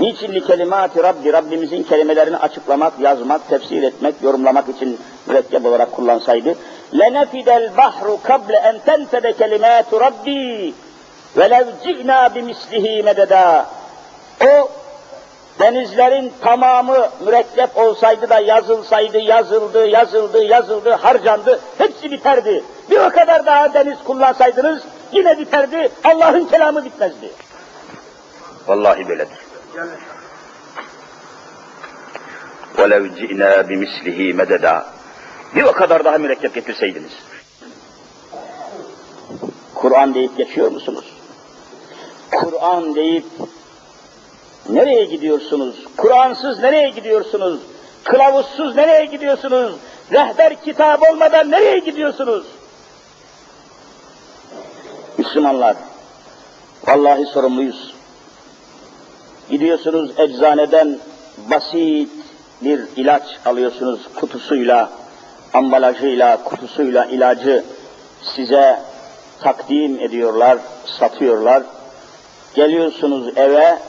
Niçin 0.00 0.32
li 0.32 0.44
kelimati 0.44 1.02
Rabbi, 1.02 1.32
Rabbimizin 1.32 1.82
kelimelerini 1.82 2.36
açıklamak, 2.36 2.92
yazmak, 3.00 3.48
tefsir 3.48 3.82
etmek, 3.82 4.14
yorumlamak 4.22 4.68
için 4.68 4.98
mürekkep 5.26 5.66
olarak 5.66 5.92
kullansaydı, 5.92 6.54
لَنَفِدَ 6.92 7.48
الْبَحْرُ 7.60 8.18
قَبْلَ 8.28 8.54
اَنْ 8.68 8.78
تَنْفَدَ 8.86 9.32
كَلِمَاتُ 9.40 9.90
رَبِّي 10.06 10.72
وَلَوْ 11.36 11.66
جِئْنَا 11.84 12.18
بِمِسْلِهِ 12.34 12.86
مَدَدًا 13.08 13.64
O 14.44 14.68
denizlerin 15.60 16.32
tamamı 16.40 17.08
mürekkep 17.24 17.76
olsaydı 17.76 18.30
da 18.30 18.38
yazılsaydı, 18.38 19.18
yazıldı, 19.18 19.86
yazıldı, 19.86 20.44
yazıldı, 20.44 20.92
harcandı, 20.92 21.60
hepsi 21.78 22.10
biterdi. 22.10 22.64
Bir 22.90 22.98
o 22.98 23.10
kadar 23.10 23.46
daha 23.46 23.74
deniz 23.74 23.98
kullansaydınız 24.04 24.82
yine 25.12 25.38
biterdi, 25.38 25.90
Allah'ın 26.04 26.44
kelamı 26.44 26.84
bitmezdi. 26.84 27.30
Vallahi 28.66 29.08
böyledir. 29.08 29.38
وَلَوْ 32.76 33.08
جِئْنَا 33.18 33.62
بِمِسْلِهِ 33.68 34.36
مَدَدًا 34.36 34.82
Bir 35.54 35.62
o 35.62 35.72
kadar 35.72 36.04
daha 36.04 36.18
mürekkep 36.18 36.54
getirseydiniz. 36.54 37.12
Kur'an 39.74 40.14
deyip 40.14 40.36
geçiyor 40.36 40.70
musunuz? 40.70 41.13
Kur'an 42.35 42.95
deyip 42.95 43.25
nereye 44.69 45.05
gidiyorsunuz? 45.05 45.75
Kur'ansız 45.97 46.59
nereye 46.59 46.89
gidiyorsunuz? 46.89 47.59
Kılavuzsuz 48.03 48.75
nereye 48.75 49.05
gidiyorsunuz? 49.05 49.75
rehber 50.11 50.61
kitap 50.61 51.11
olmadan 51.11 51.51
nereye 51.51 51.79
gidiyorsunuz? 51.79 52.45
Müslümanlar, 55.17 55.75
vallahi 56.87 57.25
sorumluyuz. 57.25 57.95
Gidiyorsunuz 59.49 60.11
eczaneden 60.19 60.99
basit 61.37 62.09
bir 62.61 62.79
ilaç 62.95 63.23
alıyorsunuz 63.45 63.99
kutusuyla, 64.15 64.89
ambalajıyla, 65.53 66.43
kutusuyla 66.43 67.05
ilacı 67.05 67.63
size 68.35 68.79
takdim 69.41 69.99
ediyorlar, 69.99 70.57
satıyorlar. 70.99 71.63
Geliyorsunuz 72.55 73.37
eve, 73.37 73.79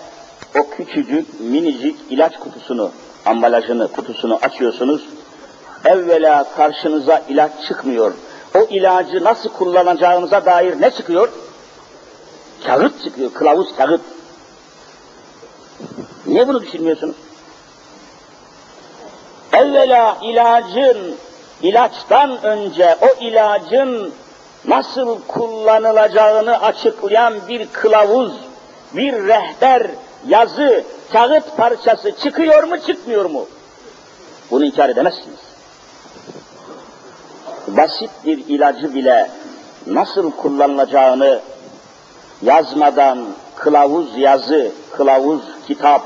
o 0.59 0.70
küçücük, 0.70 1.40
minicik 1.40 1.98
ilaç 2.11 2.38
kutusunu, 2.38 2.90
ambalajını, 3.26 3.88
kutusunu 3.88 4.38
açıyorsunuz. 4.42 5.05
Evvela 5.85 6.46
karşınıza 6.57 7.22
ilaç 7.29 7.52
çıkmıyor. 7.68 8.14
O 8.55 8.59
ilacı 8.59 9.24
nasıl 9.24 9.48
kullanacağınıza 9.48 10.44
dair 10.44 10.81
ne 10.81 10.90
çıkıyor? 10.90 11.29
Kağıt 12.66 13.02
çıkıyor, 13.05 13.33
kılavuz 13.33 13.76
kağıt. 13.76 14.00
Niye 16.26 16.48
bunu 16.48 16.62
düşünmüyorsunuz? 16.62 17.16
Evvela 19.52 20.18
ilacın, 20.22 21.16
ilaçtan 21.62 22.42
önce 22.44 22.96
o 23.02 23.24
ilacın 23.24 24.12
nasıl 24.64 25.18
kullanılacağını 25.29 26.62
açıklayan 26.62 27.35
bir 27.48 27.66
kılavuz, 27.72 28.33
bir 28.92 29.12
rehber, 29.12 29.87
yazı, 30.29 30.85
kağıt 31.12 31.57
parçası 31.57 32.12
çıkıyor 32.16 32.62
mu 32.62 32.77
çıkmıyor 32.87 33.25
mu? 33.25 33.46
Bunu 34.51 34.64
inkar 34.64 34.88
edemezsiniz. 34.88 35.38
Basit 37.68 38.11
bir 38.25 38.38
ilacı 38.49 38.94
bile 38.94 39.31
nasıl 39.87 40.31
kullanılacağını 40.31 41.40
yazmadan 42.42 43.27
kılavuz 43.57 44.18
yazı, 44.18 44.72
kılavuz 44.90 45.42
kitap, 45.66 46.03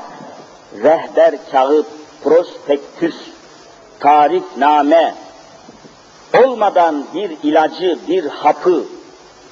rehber 0.83 1.35
kağıt, 1.51 1.85
prospektüs, 2.23 3.15
tarifname 3.99 5.15
olmadan 6.43 7.05
bir 7.13 7.37
ilacı, 7.43 7.99
bir 8.07 8.25
hapı, 8.25 8.83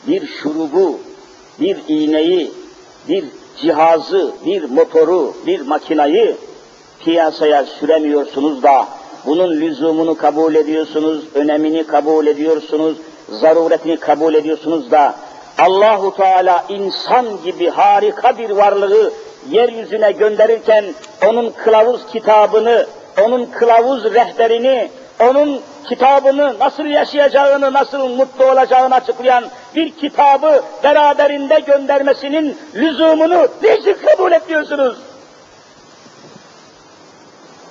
bir 0.08 0.28
şurubu, 0.28 1.00
bir 1.60 1.78
iğneyi, 1.88 2.54
bir 3.08 3.26
cihazı, 3.62 4.32
bir 4.46 4.64
motoru, 4.64 5.34
bir 5.46 5.62
makinayı 5.62 6.36
piyasaya 7.00 7.66
süremiyorsunuz 7.66 8.64
da 8.64 8.88
bunun 9.26 9.52
lüzumunu 9.62 10.18
kabul 10.18 10.56
ediyorsunuz, 10.56 11.24
önemini 11.36 11.84
kabul 11.84 12.28
ediyorsunuz, 12.28 12.98
zaruretini 13.30 13.98
kabul 13.98 14.34
ediyorsunuz 14.34 14.92
da 14.92 15.16
Allahu 15.58 16.16
Teala 16.16 16.66
insan 16.70 17.26
gibi 17.44 17.70
harika 17.70 18.38
bir 18.38 18.50
varlığı 18.50 19.12
yeryüzüne 19.52 20.12
gönderirken 20.12 20.86
onun 21.28 21.50
kılavuz 21.50 22.02
kitabını, 22.12 22.88
onun 23.26 23.46
kılavuz 23.46 24.04
rehberini, 24.04 24.90
onun 25.20 25.62
kitabını 25.90 26.60
nasıl 26.60 26.86
yaşayacağını, 26.86 27.74
nasıl 27.74 28.08
mutlu 28.08 28.46
olacağını 28.46 28.96
açıklayan 28.96 29.46
bir 29.76 29.92
kitabı 29.92 30.64
beraberinde 30.84 31.60
göndermesinin 31.60 32.58
lüzumunu 32.76 33.48
niçin 33.64 33.98
kabul 34.06 34.32
etmiyorsunuz? 34.32 34.98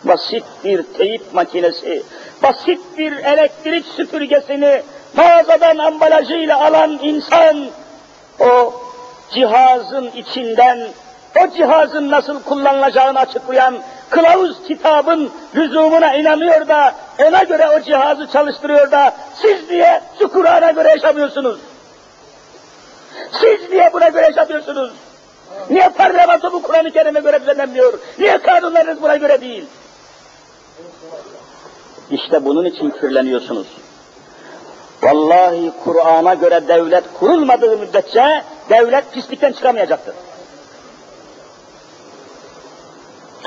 Basit 0.04 0.44
bir 0.64 0.82
teyip 0.82 1.22
makinesi, 1.32 2.02
basit 2.42 2.80
bir 2.98 3.12
elektrik 3.12 3.86
süpürgesini 3.86 4.82
mağazadan 5.16 5.78
ambalajıyla 5.78 6.66
alan 6.66 6.98
insan, 7.02 7.66
o 8.40 8.74
cihazın 9.34 10.10
içinden, 10.16 10.88
o 11.40 11.50
cihazın 11.56 12.10
nasıl 12.10 12.42
kullanılacağını 12.42 13.18
açıklayan 13.18 13.78
kılavuz 14.10 14.56
kitabın 14.68 15.30
lüzumuna 15.54 16.14
inanıyor 16.14 16.68
da, 16.68 16.94
ona 17.18 17.42
göre 17.42 17.68
o 17.68 17.80
cihazı 17.80 18.26
çalıştırıyor 18.26 18.90
da, 18.90 19.14
siz 19.42 19.70
niye 19.70 20.00
şu 20.18 20.28
Kur'an'a 20.28 20.70
göre 20.70 20.88
yaşamıyorsunuz? 20.88 21.58
Siz 23.32 23.70
niye 23.70 23.92
buna 23.92 24.08
göre 24.08 24.24
yaşamıyorsunuz? 24.24 24.92
Niye 25.70 25.88
parlamento 25.88 26.52
bu 26.52 26.62
Kur'an-ı 26.62 26.90
Kerim'e 26.90 27.20
göre 27.20 27.40
düzenlenmiyor? 27.40 27.98
Niye 28.18 28.38
kanunlarınız 28.38 29.02
buna 29.02 29.16
göre 29.16 29.40
değil? 29.40 29.64
İşte 32.10 32.44
bunun 32.44 32.64
için 32.64 32.90
kirleniyorsunuz. 32.90 33.66
Vallahi 35.02 35.72
Kur'an'a 35.84 36.34
göre 36.34 36.68
devlet 36.68 37.04
kurulmadığı 37.18 37.76
müddetçe 37.76 38.42
devlet 38.70 39.12
pislikten 39.12 39.52
çıkamayacaktır. 39.52 40.14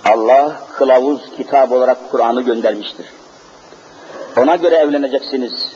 Allah 0.06 0.56
kılavuz 0.78 1.22
kitap 1.38 1.72
olarak 1.72 2.12
Kur'an'ı 2.12 2.42
göndermiştir. 2.42 3.06
Ona 4.38 4.56
göre 4.56 4.76
evleneceksiniz. 4.76 5.76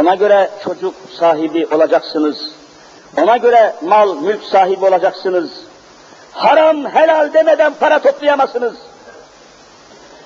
Ona 0.00 0.14
göre 0.14 0.50
çocuk 0.64 0.94
sahibi 1.18 1.66
olacaksınız. 1.74 2.36
Ona 3.22 3.36
göre 3.36 3.74
mal, 3.82 4.14
mülk 4.14 4.44
sahibi 4.44 4.84
olacaksınız. 4.84 5.50
Haram, 6.32 6.84
helal 6.84 7.32
demeden 7.32 7.74
para 7.80 7.98
toplayamazsınız. 7.98 8.74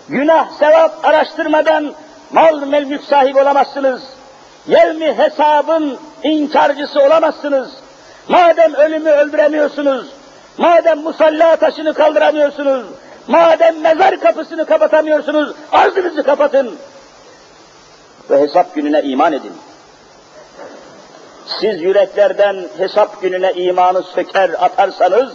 Günah, 0.08 0.50
sevap 0.58 1.04
araştırmadan 1.04 1.94
mal, 2.32 2.66
mülk 2.66 3.04
sahibi 3.04 3.40
olamazsınız. 3.40 4.02
Yevmi 4.66 5.18
hesabın 5.18 5.98
inkarcısı 6.22 7.00
olamazsınız. 7.00 7.70
Madem 8.28 8.74
ölümü 8.74 9.10
öldüremiyorsunuz, 9.10 10.06
madem 10.58 10.98
musalla 10.98 11.56
taşını 11.56 11.94
kaldıramıyorsunuz, 11.94 12.86
madem 13.26 13.80
mezar 13.80 14.20
kapısını 14.20 14.66
kapatamıyorsunuz, 14.66 15.54
ağzınızı 15.72 16.22
kapatın 16.22 16.76
ve 18.30 18.40
hesap 18.40 18.74
gününe 18.74 19.02
iman 19.02 19.32
edin. 19.32 19.52
Siz 21.60 21.82
yüreklerden 21.82 22.66
hesap 22.78 23.22
gününe 23.22 23.52
imanı 23.52 24.02
söker 24.02 24.50
atarsanız, 24.50 25.32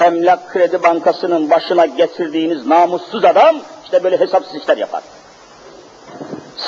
Emlak 0.00 0.50
Kredi 0.50 0.82
Bankası'nın 0.82 1.50
başına 1.50 1.86
getirdiğiniz 1.86 2.66
namussuz 2.66 3.24
adam, 3.24 3.56
işte 3.84 4.04
böyle 4.04 4.20
hesapsız 4.20 4.54
işler 4.54 4.76
yapar. 4.76 5.02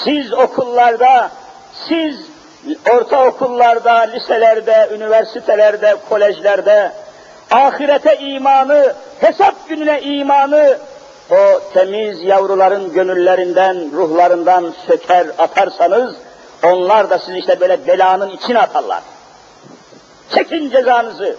Siz 0.04 0.32
okullarda, 0.32 1.30
siz 1.88 2.20
ortaokullarda, 2.90 3.92
liselerde, 3.92 4.88
üniversitelerde, 4.94 5.96
kolejlerde 6.08 6.92
ahirete 7.50 8.18
imanı, 8.18 8.94
hesap 9.20 9.68
gününe 9.68 10.00
imanı 10.00 10.78
o 11.30 11.60
temiz 11.74 12.22
yavruların 12.22 12.92
gönüllerinden, 12.92 13.92
ruhlarından 13.92 14.74
söker 14.86 15.26
atarsanız 15.38 16.14
onlar 16.64 17.10
da 17.10 17.18
sizi 17.18 17.38
işte 17.38 17.60
böyle 17.60 17.86
belanın 17.86 18.30
içine 18.30 18.58
atarlar. 18.58 19.02
Çekin 20.34 20.70
cezanızı. 20.70 21.36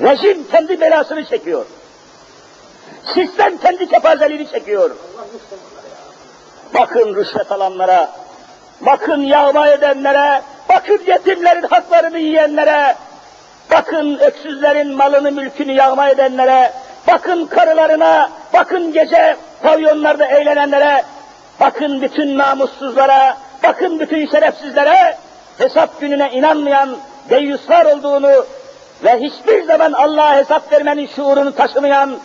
Rejim 0.00 0.48
kendi 0.50 0.80
belasını 0.80 1.24
çekiyor. 1.24 1.66
Sistem 3.14 3.58
kendi 3.58 3.88
kepazeliğini 3.88 4.50
çekiyor. 4.50 4.90
Bakın 6.74 7.14
rüşvet 7.14 7.52
alanlara, 7.52 8.10
bakın 8.80 9.20
yağma 9.20 9.68
edenlere, 9.68 10.42
bakın 10.68 11.00
yetimlerin 11.06 11.62
haklarını 11.62 12.18
yiyenlere, 12.18 12.94
bakın 13.70 14.18
öksüzlerin 14.18 14.96
malını 14.96 15.32
mülkünü 15.32 15.72
yağma 15.72 16.08
edenlere, 16.08 16.72
bakın 17.08 17.46
karılarına, 17.46 18.30
bakın 18.54 18.92
gece 18.92 19.36
pavyonlarda 19.62 20.26
eğlenenlere, 20.26 21.04
bakın 21.60 22.02
bütün 22.02 22.38
namussuzlara, 22.38 23.36
bakın 23.62 24.00
bütün 24.00 24.30
şerefsizlere, 24.30 25.16
hesap 25.58 26.00
gününe 26.00 26.30
inanmayan 26.30 26.96
deyyuslar 27.30 27.84
olduğunu 27.84 28.44
ve 29.04 29.20
hiçbir 29.20 29.62
zaman 29.62 29.92
Allah'a 29.92 30.36
hesap 30.36 30.72
vermenin 30.72 31.06
şuurunu 31.16 31.54
taşımayan 31.54 32.18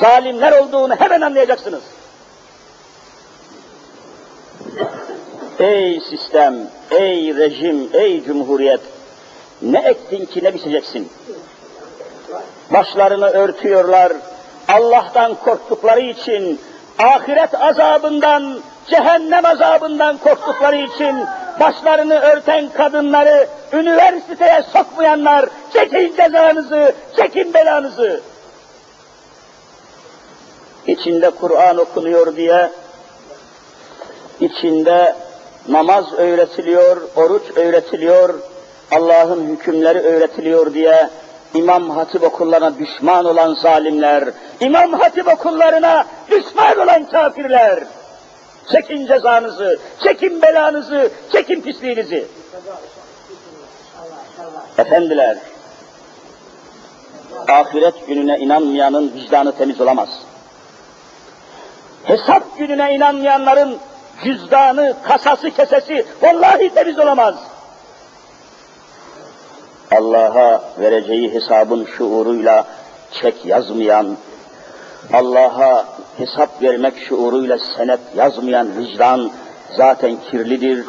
zalimler 0.00 0.52
olduğunu 0.52 0.94
hemen 0.94 1.20
anlayacaksınız. 1.20 1.82
Ey 5.60 6.00
sistem, 6.00 6.54
ey 6.90 7.36
rejim, 7.36 7.88
ey 7.92 8.24
cumhuriyet, 8.24 8.80
ne 9.62 9.78
ektin 9.78 10.24
ki 10.26 10.44
ne 10.44 10.54
biçeceksin? 10.54 11.08
Başlarını 12.72 13.26
örtüyorlar, 13.30 14.12
Allah'tan 14.68 15.34
korktukları 15.34 16.00
için, 16.00 16.60
ahiret 16.98 17.54
azabından, 17.54 18.60
cehennem 18.90 19.46
azabından 19.46 20.18
korktukları 20.18 20.76
için, 20.76 21.16
başlarını 21.60 22.20
örten 22.20 22.68
kadınları 22.72 23.48
üniversiteye 23.72 24.62
sokmayanlar, 24.72 25.48
çekin 25.72 26.16
cezanızı, 26.16 26.94
çekin 27.16 27.54
belanızı. 27.54 28.20
İçinde 30.86 31.30
Kur'an 31.30 31.78
okunuyor 31.78 32.36
diye 32.36 32.70
içinde 34.40 35.14
namaz 35.68 36.12
öğretiliyor, 36.12 36.96
oruç 37.16 37.42
öğretiliyor, 37.56 38.34
Allah'ın 38.92 39.46
hükümleri 39.46 39.98
öğretiliyor 39.98 40.74
diye 40.74 41.10
İmam 41.54 41.90
Hatip 41.90 42.22
okullarına 42.22 42.78
düşman 42.78 43.24
olan 43.24 43.54
zalimler, 43.54 44.24
İmam 44.60 44.92
Hatip 44.92 45.28
okullarına 45.28 46.04
düşman 46.30 46.78
olan 46.78 47.04
kafirler, 47.04 47.84
çekin 48.72 49.06
cezanızı, 49.06 49.78
çekin 50.02 50.42
belanızı, 50.42 51.10
çekin 51.32 51.60
pisliğinizi. 51.60 52.26
Efendiler, 54.78 55.38
ahiret 57.48 58.06
gününe 58.06 58.38
inanmayanın 58.38 59.12
vicdanı 59.14 59.52
temiz 59.52 59.80
olamaz. 59.80 60.08
Hesap 62.04 62.58
gününe 62.58 62.94
inanmayanların 62.94 63.78
cüzdanı, 64.24 64.96
kasası, 65.02 65.50
kesesi 65.50 66.06
vallahi 66.22 66.74
temiz 66.74 66.98
olamaz. 66.98 67.34
Allah'a 69.90 70.62
vereceği 70.78 71.34
hesabın 71.34 71.84
şuuruyla 71.84 72.66
çek 73.12 73.44
yazmayan, 73.44 74.16
Allah'a 75.12 75.84
hesap 76.18 76.62
vermek 76.62 76.94
şuuruyla 77.08 77.58
senet 77.76 78.00
yazmayan 78.16 78.78
vicdan 78.78 79.30
zaten 79.76 80.16
kirlidir, 80.30 80.84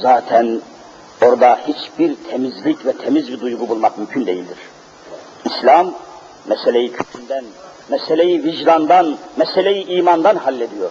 zaten 0.00 0.60
orada 1.22 1.58
hiçbir 1.68 2.16
temizlik 2.30 2.86
ve 2.86 2.92
temiz 2.92 3.28
bir 3.28 3.40
duygu 3.40 3.68
bulmak 3.68 3.98
mümkün 3.98 4.26
değildir. 4.26 4.58
İslam 5.44 5.94
meseleyi 6.46 6.92
kökünden, 6.92 7.44
meseleyi 7.88 8.44
vicdandan, 8.44 9.16
meseleyi 9.36 9.86
imandan 9.86 10.36
hallediyor. 10.36 10.90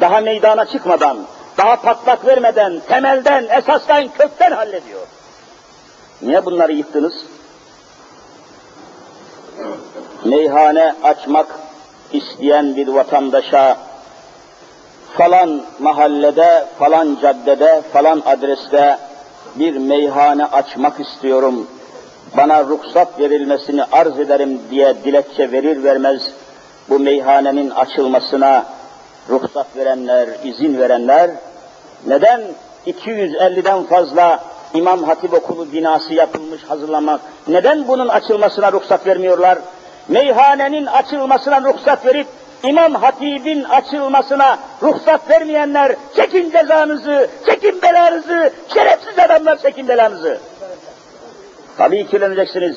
Daha 0.00 0.20
meydana 0.20 0.64
çıkmadan, 0.66 1.18
daha 1.58 1.76
patlak 1.76 2.26
vermeden, 2.26 2.80
temelden, 2.88 3.46
esasdan, 3.50 4.08
kökten 4.08 4.52
hallediyor. 4.52 5.00
Niye 6.22 6.44
bunları 6.44 6.72
yıktınız? 6.72 7.14
Meyhane 10.24 10.94
açmak 11.02 11.46
isteyen 12.12 12.76
bir 12.76 12.88
vatandaşa 12.88 13.78
falan 15.18 15.62
mahallede, 15.78 16.66
falan 16.78 17.18
caddede, 17.22 17.82
falan 17.92 18.22
adreste 18.26 18.98
bir 19.56 19.76
meyhane 19.76 20.46
açmak 20.46 21.00
istiyorum, 21.00 21.66
bana 22.36 22.64
ruhsat 22.64 23.20
verilmesini 23.20 23.84
arz 23.84 24.18
ederim 24.20 24.60
diye 24.70 25.04
dilekçe 25.04 25.52
verir 25.52 25.84
vermez 25.84 26.22
bu 26.88 26.98
meyhanenin 26.98 27.70
açılmasına 27.70 28.66
ruhsat 29.28 29.76
verenler, 29.76 30.28
izin 30.44 30.78
verenler 30.78 31.30
neden 32.06 32.42
250'den 32.86 33.82
fazla 33.84 34.44
İmam 34.74 35.02
Hatip 35.02 35.34
Okulu 35.34 35.72
binası 35.72 36.14
yapılmış 36.14 36.62
hazırlamak, 36.62 37.20
neden 37.48 37.88
bunun 37.88 38.08
açılmasına 38.08 38.72
ruhsat 38.72 39.06
vermiyorlar? 39.06 39.58
Meyhanenin 40.08 40.86
açılmasına 40.86 41.60
ruhsat 41.60 42.06
verip 42.06 42.26
İmam 42.62 42.94
Hatib'in 42.94 43.64
açılmasına 43.64 44.58
ruhsat 44.82 45.30
vermeyenler 45.30 45.96
çekin 46.16 46.50
cezanızı, 46.50 47.28
çekin 47.46 47.82
belanızı, 47.82 48.52
şerefsiz 48.74 49.18
adamlar 49.18 49.58
çekin 49.62 49.88
belanızı. 49.88 50.38
Tabii 51.78 52.06
kirleneceksiniz. 52.06 52.76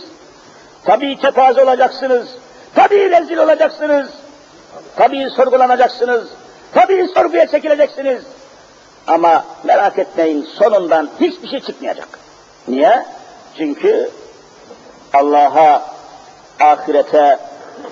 Tabii 0.86 1.18
kepaze 1.18 1.64
olacaksınız. 1.64 2.28
Tabii 2.76 3.10
rezil 3.12 3.38
olacaksınız. 3.38 4.10
Tabii 4.96 5.30
sorgulanacaksınız. 5.30 6.28
Tabii 6.74 7.08
sorguya 7.08 7.48
çekileceksiniz. 7.48 8.24
Ama 9.08 9.46
merak 9.64 10.00
etmeyin 10.00 10.43
sonundan 10.43 11.10
hiçbir 11.20 11.48
şey 11.48 11.60
çıkmayacak. 11.60 12.20
Niye? 12.68 13.06
Çünkü 13.58 14.10
Allah'a, 15.14 15.84
ahirete 16.60 17.39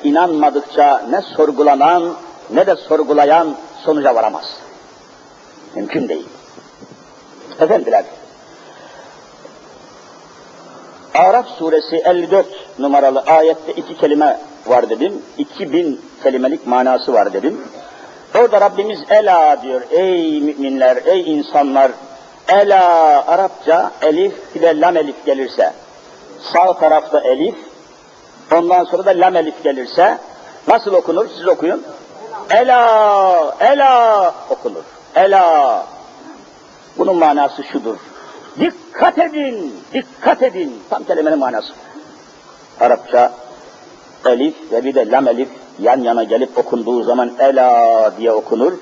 inanmadıkça 0.03 1.05
ne 1.09 1.21
sorgulanan 1.21 2.13
ne 2.49 2.67
de 2.67 2.75
sorgulayan 2.75 3.55
sonuca 3.85 4.15
varamaz. 4.15 4.45
Mümkün 5.75 6.09
değil. 6.09 6.27
Efendiler, 7.59 8.05
Araf 11.13 11.47
suresi 11.47 11.95
54 11.95 12.45
numaralı 12.79 13.19
ayette 13.19 13.73
iki 13.73 13.97
kelime 13.97 14.39
var 14.67 14.89
dedim. 14.89 15.21
2000 15.37 16.01
kelimelik 16.23 16.67
manası 16.67 17.13
var 17.13 17.33
dedim. 17.33 17.61
Orada 18.35 18.61
Rabbimiz 18.61 18.99
ela 19.09 19.61
diyor. 19.61 19.81
Ey 19.91 20.41
müminler, 20.41 20.97
ey 21.05 21.33
insanlar. 21.33 21.91
Ela 22.47 22.83
Arapça 23.27 23.91
elif 24.01 24.55
bir 24.55 24.61
de 24.61 24.79
lam 24.79 24.97
elif 24.97 25.25
gelirse. 25.25 25.73
Sağ 26.53 26.73
tarafta 26.73 27.19
elif, 27.19 27.55
ondan 28.51 28.83
sonra 28.83 29.05
da 29.05 29.09
lam 29.09 29.35
elif 29.35 29.63
gelirse 29.63 30.17
nasıl 30.67 30.93
okunur? 30.93 31.27
Siz 31.37 31.47
okuyun. 31.47 31.83
Ela, 32.49 33.55
ela 33.59 34.33
okunur. 34.49 34.83
Ela. 35.15 35.85
Bunun 36.97 37.17
manası 37.17 37.63
şudur. 37.63 37.97
Dikkat 38.59 39.17
edin, 39.17 39.83
dikkat 39.93 40.43
edin. 40.43 40.79
Tam 40.89 41.03
kelimenin 41.03 41.39
manası. 41.39 41.73
Arapça 42.79 43.31
elif 44.25 44.55
ve 44.71 44.83
bir 44.83 44.95
de 44.95 45.11
lam 45.11 45.27
elif 45.27 45.49
yan 45.79 46.01
yana 46.01 46.23
gelip 46.23 46.57
okunduğu 46.57 47.03
zaman 47.03 47.31
ela 47.39 48.13
diye 48.17 48.31
okunur. 48.31 48.73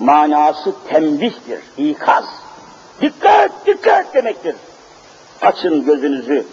Manası 0.00 0.72
tembihtir, 0.88 1.58
ikaz. 1.78 2.24
Dikkat, 3.00 3.50
dikkat 3.66 4.14
demektir. 4.14 4.54
Açın 5.42 5.84
gözünüzü, 5.84 6.46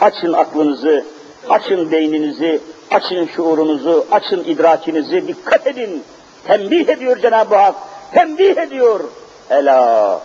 açın 0.00 0.32
aklınızı, 0.32 1.04
açın 1.48 1.90
beyninizi, 1.92 2.60
açın 2.90 3.26
şuurunuzu, 3.26 4.06
açın 4.10 4.44
idrakinizi, 4.44 5.28
dikkat 5.28 5.66
edin. 5.66 6.02
Tembih 6.46 6.88
ediyor 6.88 7.16
Cenab-ı 7.16 7.54
Hak, 7.54 7.74
tembih 8.12 8.56
ediyor. 8.56 9.00
Ela, 9.50 10.20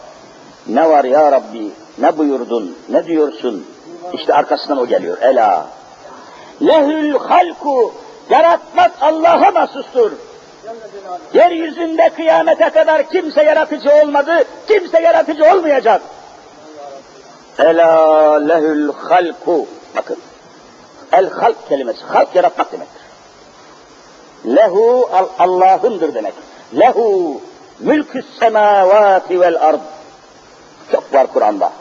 ne 0.67 0.89
var 0.89 1.03
ya 1.03 1.31
Rabbi, 1.31 1.71
ne 1.97 2.17
buyurdun, 2.17 2.77
ne 2.89 3.05
diyorsun? 3.05 3.65
İşte 4.13 4.33
arkasından 4.33 4.77
o 4.77 4.87
geliyor. 4.87 5.17
Ela. 5.21 5.67
Lehül 6.67 7.17
halku, 7.17 7.93
yaratmak 8.29 8.91
Allah'a 9.01 9.51
mahsustur. 9.51 10.11
Yeryüzünde 11.33 12.09
kıyamete 12.09 12.69
kadar 12.69 13.09
kimse 13.09 13.43
yaratıcı 13.43 13.89
olmadı, 14.03 14.43
kimse 14.67 15.01
yaratıcı 15.01 15.43
olmayacak. 15.43 16.01
Ela 17.59 18.35
lehül 18.35 18.91
halku. 18.93 19.67
Bakın. 19.95 20.17
El 21.11 21.29
halk 21.29 21.69
kelimesi, 21.69 22.05
halk 22.05 22.35
yaratmak 22.35 22.71
demektir. 22.71 23.01
Lehu 24.45 25.09
Allah'ındır 25.39 26.13
demek. 26.13 26.33
Lehu 26.79 27.41
mülkü 27.79 28.23
semavati 28.39 29.41
vel 29.41 29.61
ard. 29.61 29.79
Çok 30.91 31.13
var 31.13 31.27
Kur'an'da. 31.27 31.71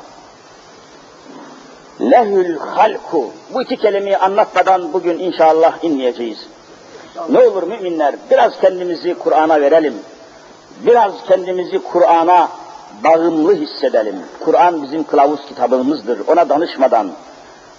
Lehül 2.00 2.58
halku. 2.58 3.30
Bu 3.54 3.62
iki 3.62 3.76
kelimeyi 3.76 4.16
anlatmadan 4.16 4.92
bugün 4.92 5.18
inşallah 5.18 5.84
inmeyeceğiz. 5.84 6.38
Ne 7.28 7.38
olur 7.38 7.62
müminler 7.62 8.14
biraz 8.30 8.60
kendimizi 8.60 9.14
Kur'an'a 9.14 9.60
verelim. 9.60 9.94
Biraz 10.86 11.12
kendimizi 11.28 11.78
Kur'an'a 11.78 12.48
bağımlı 13.04 13.54
hissedelim. 13.54 14.16
Kur'an 14.44 14.82
bizim 14.82 15.04
kılavuz 15.04 15.46
kitabımızdır. 15.46 16.20
Ona 16.28 16.48
danışmadan, 16.48 17.10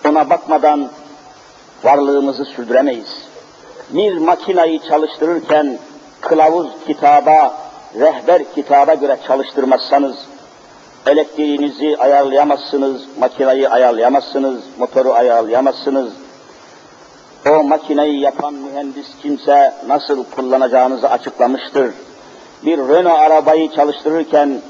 ona 0.09 0.29
bakmadan 0.29 0.89
varlığımızı 1.83 2.45
sürdüremeyiz. 2.45 3.17
Bir 3.89 4.17
makinayı 4.17 4.79
çalıştırırken 4.79 5.77
kılavuz 6.21 6.67
kitaba, 6.87 7.53
rehber 7.99 8.53
kitaba 8.55 8.93
göre 8.93 9.17
çalıştırmazsanız, 9.27 10.15
elektriğinizi 11.07 11.97
ayarlayamazsınız, 11.97 13.01
makinayı 13.19 13.69
ayarlayamazsınız, 13.69 14.61
motoru 14.79 15.13
ayarlayamazsınız. 15.13 16.13
O 17.49 17.63
makineyi 17.63 18.19
yapan 18.19 18.53
mühendis 18.53 19.07
kimse 19.21 19.73
nasıl 19.87 20.23
kullanacağınızı 20.23 21.09
açıklamıştır. 21.09 21.93
Bir 22.65 22.77
Renault 22.77 23.19
arabayı 23.19 23.71
çalıştırırken 23.71 24.61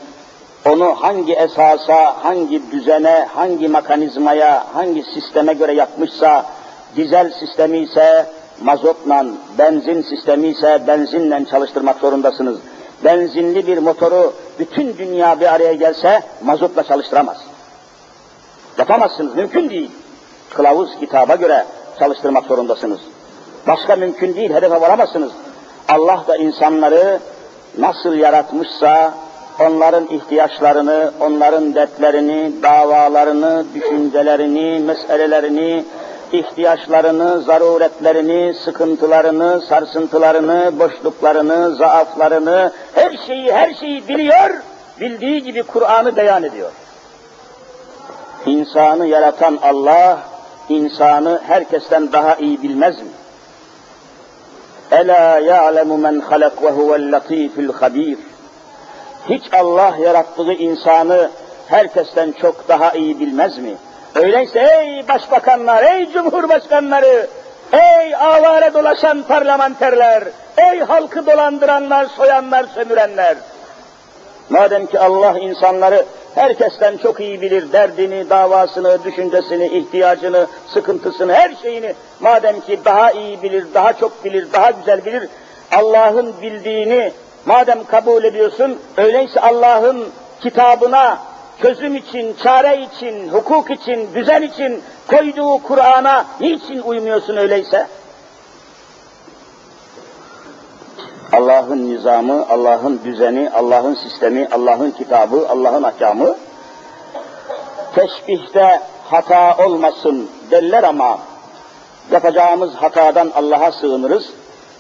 onu 0.66 0.96
hangi 1.00 1.34
esasa, 1.34 2.24
hangi 2.24 2.72
düzene, 2.72 3.28
hangi 3.34 3.68
mekanizmaya, 3.68 4.64
hangi 4.74 5.04
sisteme 5.04 5.54
göre 5.54 5.74
yapmışsa, 5.74 6.46
dizel 6.96 7.32
sistemi 7.40 7.78
ise 7.78 8.26
mazotla, 8.62 9.26
benzin 9.58 10.02
sistemi 10.02 10.48
ise 10.48 10.84
benzinle 10.88 11.46
çalıştırmak 11.46 12.00
zorundasınız 12.00 12.60
benzinli 13.04 13.68
bir 13.68 13.78
motoru 13.78 14.34
bütün 14.60 14.98
dünya 14.98 15.40
bir 15.40 15.54
araya 15.54 15.74
gelse 15.74 16.22
mazotla 16.44 16.84
çalıştıramaz. 16.84 17.38
Yapamazsınız, 18.78 19.36
mümkün 19.36 19.70
değil. 19.70 19.92
Kılavuz 20.50 20.90
kitaba 21.00 21.36
göre 21.36 21.66
çalıştırmak 22.00 22.46
zorundasınız. 22.46 23.00
Başka 23.68 23.96
mümkün 23.96 24.36
değil, 24.36 24.54
hedefe 24.54 24.82
varamazsınız. 24.82 25.32
Allah 25.90 26.24
da 26.28 26.38
insanları 26.38 27.20
nasıl 27.78 28.14
yaratmışsa, 28.14 29.14
onların 29.60 30.08
ihtiyaçlarını, 30.08 31.12
onların 31.20 31.76
dertlerini, 31.76 32.52
davalarını, 32.64 33.66
düşüncelerini, 33.76 34.80
meselelerini, 34.80 35.86
ihtiyaçlarını, 36.34 37.42
zaruretlerini, 37.42 38.54
sıkıntılarını, 38.54 39.62
sarsıntılarını, 39.62 40.80
boşluklarını, 40.80 41.76
zaaflarını, 41.76 42.72
her 42.96 43.18
şeyi, 43.28 43.54
her 43.54 43.74
şeyi 43.74 44.08
biliyor, 44.08 44.50
bildiği 45.00 45.44
gibi 45.44 45.64
Kur'an'ı 45.64 46.16
beyan 46.16 46.44
ediyor. 46.44 46.72
İnsanı 48.46 49.08
yaratan 49.08 49.60
Allah, 49.62 50.20
insanı 50.70 51.42
herkesten 51.48 52.12
daha 52.12 52.36
iyi 52.36 52.64
bilmez 52.64 52.98
mi? 53.00 53.12
Ela 54.92 55.40
ya'lemu 55.40 55.98
men 55.98 56.20
halak 56.20 56.64
ve 56.64 56.72
huvel 56.72 57.12
latiful 57.12 57.74
habir. 57.74 58.18
Hiç 59.30 59.44
Allah 59.54 59.96
yarattığı 60.02 60.54
insanı 60.54 61.30
herkesten 61.68 62.32
çok 62.32 62.68
daha 62.68 62.92
iyi 62.92 63.20
bilmez 63.20 63.58
mi? 63.58 63.76
Öyleyse 64.16 64.60
ey 64.60 65.08
başbakanlar, 65.08 65.84
ey 65.84 66.12
cumhurbaşkanları, 66.12 67.28
ey 67.74 68.16
avare 68.16 68.74
dolaşan 68.74 69.22
parlamenterler, 69.22 70.24
ey 70.58 70.80
halkı 70.80 71.26
dolandıranlar, 71.26 72.06
soyanlar, 72.06 72.66
sömürenler. 72.76 73.38
Madem 74.50 74.86
ki 74.86 75.00
Allah 75.00 75.40
insanları 75.40 76.06
herkesten 76.36 76.98
çok 76.98 77.20
iyi 77.20 77.42
bilir, 77.42 77.72
derdini, 77.72 78.30
davasını, 78.30 79.04
düşüncesini, 79.04 79.68
ihtiyacını, 79.68 80.48
sıkıntısını, 80.68 81.34
her 81.34 81.56
şeyini 81.62 81.94
madem 82.20 82.60
ki 82.60 82.80
daha 82.86 83.12
iyi 83.12 83.42
bilir, 83.42 83.66
daha 83.74 83.94
çok 83.94 84.26
bilir, 84.26 84.48
daha 84.54 84.72
güzel 84.72 85.06
bilir, 85.06 85.30
Allah'ın 85.72 86.34
bildiğini 86.42 87.12
madem 87.46 87.84
kabul 87.84 88.24
ediyorsun, 88.24 88.80
öyleyse 88.98 89.40
Allah'ın 89.40 90.10
kitabına, 90.42 91.18
çözüm 91.62 91.96
için, 91.96 92.36
çare 92.44 92.82
için, 92.82 93.30
hukuk 93.30 93.72
için, 93.72 94.10
düzen 94.16 94.42
için 94.42 94.82
koyduğu 95.08 95.64
Kur'an'a 95.64 96.26
niçin 96.40 96.82
uymuyorsun 96.82 97.38
öyleyse? 97.38 97.88
Allah'ın 101.34 101.94
nizamı, 101.94 102.46
Allah'ın 102.50 103.02
düzeni, 103.06 103.50
Allah'ın 103.50 103.94
sistemi, 103.94 104.48
Allah'ın 104.52 104.92
kitabı, 104.92 105.50
Allah'ın 105.50 105.84
ahkamı 105.84 106.36
teşbihte 107.96 108.82
hata 109.06 109.66
olmasın 109.66 110.30
derler 110.52 110.84
ama 110.84 111.20
yapacağımız 112.12 112.76
hatadan 112.76 113.32
Allah'a 113.36 113.72
sığınırız. 113.72 114.30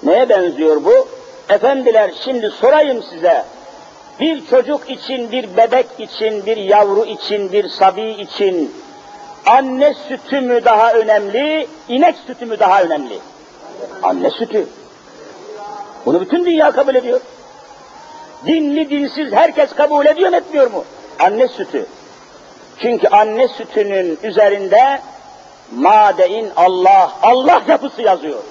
Neye 0.04 0.30
benziyor 0.30 0.86
bu? 0.86 1.08
Efendiler 1.50 2.12
şimdi 2.24 2.50
sorayım 2.50 3.04
size. 3.04 3.46
Bir 4.22 4.46
çocuk 4.46 4.90
için, 4.90 5.32
bir 5.32 5.58
bebek 5.58 5.88
için, 6.00 6.46
bir 6.46 6.58
yavru 6.58 7.06
için, 7.06 7.52
bir 7.52 7.70
sabi 7.70 8.10
için 8.12 8.76
anne 9.46 9.94
sütü 9.94 10.42
mü 10.42 10.66
daha 10.66 10.94
önemli, 10.94 11.68
inek 11.88 12.16
sütü 12.28 12.46
mü 12.46 12.60
daha 12.60 12.82
önemli? 12.82 13.20
Anne 14.04 14.30
sütü. 14.30 14.68
Bunu 16.06 16.22
bütün 16.22 16.46
dünya 16.46 16.72
kabul 16.72 16.96
ediyor. 16.96 17.22
Dinli 18.46 18.90
dinsiz 18.90 19.34
herkes 19.34 19.74
kabul 19.74 20.06
ediyor 20.06 20.34
etmiyor 20.34 20.72
mu? 20.72 20.86
Anne 21.20 21.48
sütü. 21.48 21.86
Çünkü 22.82 23.08
anne 23.08 23.48
sütünün 23.48 24.20
üzerinde 24.24 25.02
madein 25.76 26.50
Allah, 26.56 27.12
Allah 27.24 27.62
yapısı 27.68 28.02
yazıyor. 28.02 28.44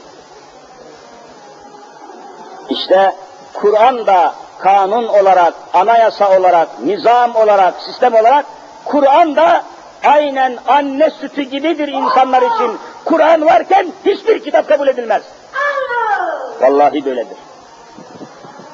İşte 2.70 3.14
Kur'an 3.54 4.06
da 4.06 4.34
kanun 4.62 5.08
olarak, 5.08 5.54
anayasa 5.74 6.38
olarak, 6.38 6.68
nizam 6.84 7.36
olarak, 7.36 7.74
sistem 7.82 8.14
olarak 8.14 8.46
Kur'an 8.84 9.36
da 9.36 9.64
aynen 10.04 10.58
anne 10.68 11.10
sütü 11.10 11.42
gibidir 11.42 11.88
insanlar 11.88 12.42
için. 12.42 12.78
Kur'an 13.04 13.46
varken 13.46 13.86
hiçbir 14.04 14.44
kitap 14.44 14.68
kabul 14.68 14.88
edilmez. 14.88 15.22
Vallahi 16.60 17.04
böyledir. 17.04 17.36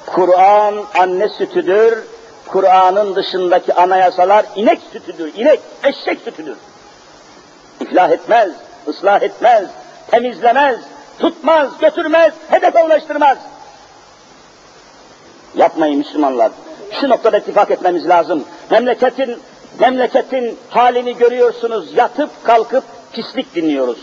Kur'an 0.06 0.74
anne 0.98 1.28
sütüdür. 1.28 2.04
Kur'an'ın 2.46 3.14
dışındaki 3.14 3.74
anayasalar 3.74 4.46
inek 4.56 4.80
sütüdür. 4.92 5.34
İnek, 5.34 5.60
eşek 5.84 6.20
sütüdür. 6.20 6.56
İflah 7.80 8.10
etmez, 8.10 8.50
ıslah 8.88 9.22
etmez, 9.22 9.64
temizlemez, 10.10 10.76
tutmaz, 11.18 11.78
götürmez, 11.78 12.34
hedefe 12.50 12.84
ulaştırmaz. 12.84 13.38
Yapmayın 15.56 15.98
Müslümanlar. 15.98 16.52
Şu 17.00 17.08
noktada 17.08 17.38
ittifak 17.38 17.70
etmemiz 17.70 18.08
lazım. 18.08 18.44
Memleketin 18.70 19.38
memleketin 19.80 20.58
halini 20.70 21.16
görüyorsunuz. 21.16 21.96
Yatıp 21.96 22.30
kalkıp 22.44 22.84
pislik 23.12 23.54
dinliyoruz. 23.54 23.98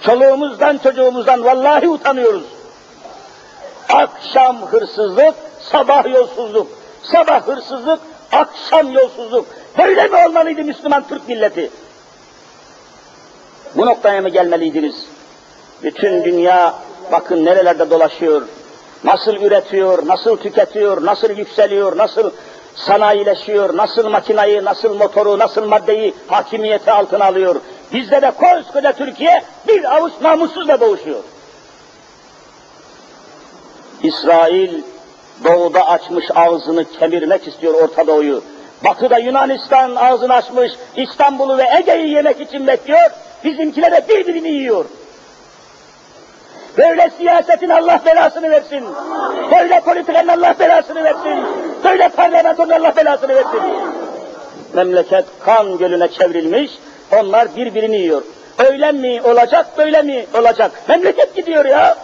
Çoluğumuzdan 0.00 0.78
çocuğumuzdan 0.78 1.44
vallahi 1.44 1.88
utanıyoruz. 1.88 2.44
Akşam 3.88 4.62
hırsızlık, 4.62 5.34
sabah 5.60 6.12
yolsuzluk. 6.14 6.66
Sabah 7.02 7.46
hırsızlık, 7.46 8.00
akşam 8.32 8.92
yolsuzluk. 8.92 9.46
Böyle 9.78 10.08
mi 10.08 10.16
olmalıydı 10.26 10.64
Müslüman 10.64 11.08
Türk 11.08 11.28
milleti? 11.28 11.70
Bu 13.74 13.86
noktaya 13.86 14.20
mı 14.20 14.28
gelmeliydiniz? 14.28 15.06
Bütün 15.82 16.24
dünya 16.24 16.74
bakın 17.12 17.44
nerelerde 17.44 17.90
dolaşıyor. 17.90 18.42
Nasıl 19.04 19.36
üretiyor, 19.36 20.06
nasıl 20.06 20.36
tüketiyor, 20.36 21.04
nasıl 21.04 21.30
yükseliyor, 21.30 21.96
nasıl 21.96 22.30
sanayileşiyor, 22.74 23.76
nasıl 23.76 24.08
makinayı, 24.08 24.64
nasıl 24.64 24.94
motoru, 24.94 25.38
nasıl 25.38 25.68
maddeyi 25.68 26.14
hakimiyeti 26.28 26.90
altına 26.90 27.24
alıyor. 27.24 27.56
Bizde 27.92 28.22
de 28.22 28.30
koskoca 28.30 28.92
Türkiye 28.92 29.42
bir 29.68 29.96
avuç 29.96 30.12
namussuzla 30.20 30.80
boğuşuyor. 30.80 31.22
İsrail 34.02 34.82
doğuda 35.44 35.88
açmış 35.88 36.24
ağzını 36.34 36.84
kemirmek 36.84 37.48
istiyor 37.48 37.74
Orta 37.74 38.06
Doğu'yu. 38.06 38.42
Batıda 38.84 39.18
Yunanistan 39.18 39.96
ağzını 39.96 40.34
açmış, 40.34 40.72
İstanbul'u 40.96 41.58
ve 41.58 41.64
Ege'yi 41.78 42.08
yemek 42.08 42.40
için 42.40 42.66
bekliyor. 42.66 43.10
Bizimkiler 43.44 43.92
de 43.92 44.08
birbirini 44.08 44.48
yiyor. 44.48 44.84
Böyle 46.78 47.10
siyasetin 47.10 47.68
Allah 47.68 48.00
belasını 48.06 48.50
versin. 48.50 48.84
Böyle 49.50 49.80
politikanın 49.80 50.28
Allah 50.28 50.54
belasını 50.60 51.04
versin. 51.04 51.44
Böyle 51.84 52.08
parlamentonun 52.08 52.70
Allah 52.70 52.96
belasını 52.96 53.34
versin. 53.34 53.60
Memleket 54.74 55.24
kan 55.44 55.78
gölüne 55.78 56.08
çevrilmiş, 56.08 56.70
onlar 57.16 57.56
birbirini 57.56 57.96
yiyor. 57.96 58.22
Öyle 58.58 58.92
mi 58.92 59.22
olacak, 59.22 59.66
böyle 59.78 60.02
mi 60.02 60.26
olacak? 60.34 60.72
Memleket 60.88 61.36
gidiyor 61.36 61.64
ya. 61.64 61.96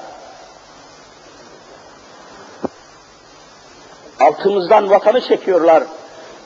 Altımızdan 4.21 4.91
vatanı 4.91 5.21
çekiyorlar. 5.21 5.83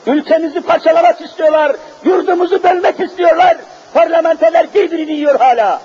Ülkemizi 0.07 0.61
parçalamak 0.61 1.21
istiyorlar. 1.21 1.75
Yurdumuzu 2.03 2.63
bölmek 2.63 2.99
istiyorlar. 2.99 3.57
Parlamenterler 3.93 4.73
birbirini 4.73 5.11
yiyor 5.11 5.39
hala. 5.39 5.81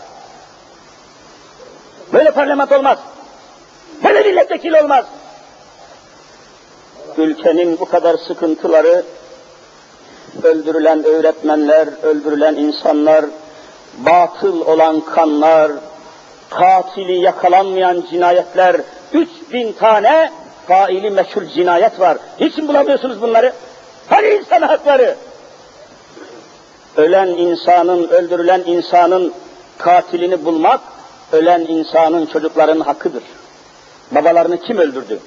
Böyle 2.14 2.30
parlamento 2.30 2.76
olmaz. 2.78 2.98
Böyle 4.04 4.20
milletvekili 4.20 4.82
olmaz. 4.82 5.04
Ülkenin 7.16 7.80
bu 7.80 7.84
kadar 7.84 8.16
sıkıntıları, 8.16 9.02
öldürülen 10.42 11.04
öğretmenler, 11.04 11.88
öldürülen 12.02 12.54
insanlar, 12.54 13.24
batıl 13.98 14.60
olan 14.60 15.00
kanlar, 15.00 15.72
katili 16.50 17.16
yakalanmayan 17.20 18.04
cinayetler, 18.10 18.76
3000 19.12 19.72
tane 19.72 20.30
faili 20.68 21.10
meşhur 21.10 21.42
cinayet 21.44 22.00
var. 22.00 22.18
Niçin 22.40 22.68
bulamıyorsunuz 22.68 23.22
bunları? 23.22 23.52
Hani 24.08 24.28
insan 24.28 24.62
hakları? 24.62 25.16
Ölen 26.96 27.28
insanın, 27.28 28.08
öldürülen 28.08 28.62
insanın 28.66 29.34
katilini 29.78 30.44
bulmak, 30.44 30.80
ölen 31.32 31.60
insanın 31.60 32.26
çocukların 32.26 32.80
hakkıdır. 32.80 33.22
Babalarını 34.10 34.60
kim 34.60 34.78
öldürdü? 34.78 35.18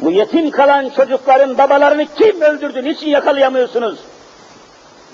Bu 0.00 0.10
yetim 0.10 0.50
kalan 0.50 0.88
çocukların 0.88 1.58
babalarını 1.58 2.06
kim 2.18 2.40
öldürdü? 2.40 2.84
Niçin 2.84 3.08
yakalayamıyorsunuz? 3.08 3.98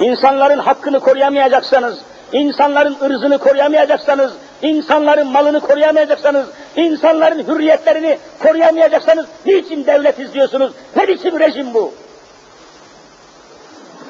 İnsanların 0.01 0.59
hakkını 0.59 1.01
koruyamayacaksanız, 1.01 1.99
insanların 2.33 2.97
ırzını 3.03 3.39
koruyamayacaksanız, 3.39 4.33
insanların 4.63 5.27
malını 5.27 5.61
koruyamayacaksanız, 5.61 6.47
insanların 6.77 7.49
hürriyetlerini 7.49 8.19
koruyamayacaksanız 8.43 9.27
niçin 9.47 9.87
devlet 9.87 10.19
izliyorsunuz? 10.19 10.73
Ne 10.97 11.09
biçim 11.09 11.41
rejim 11.41 11.75
bu? 11.75 11.93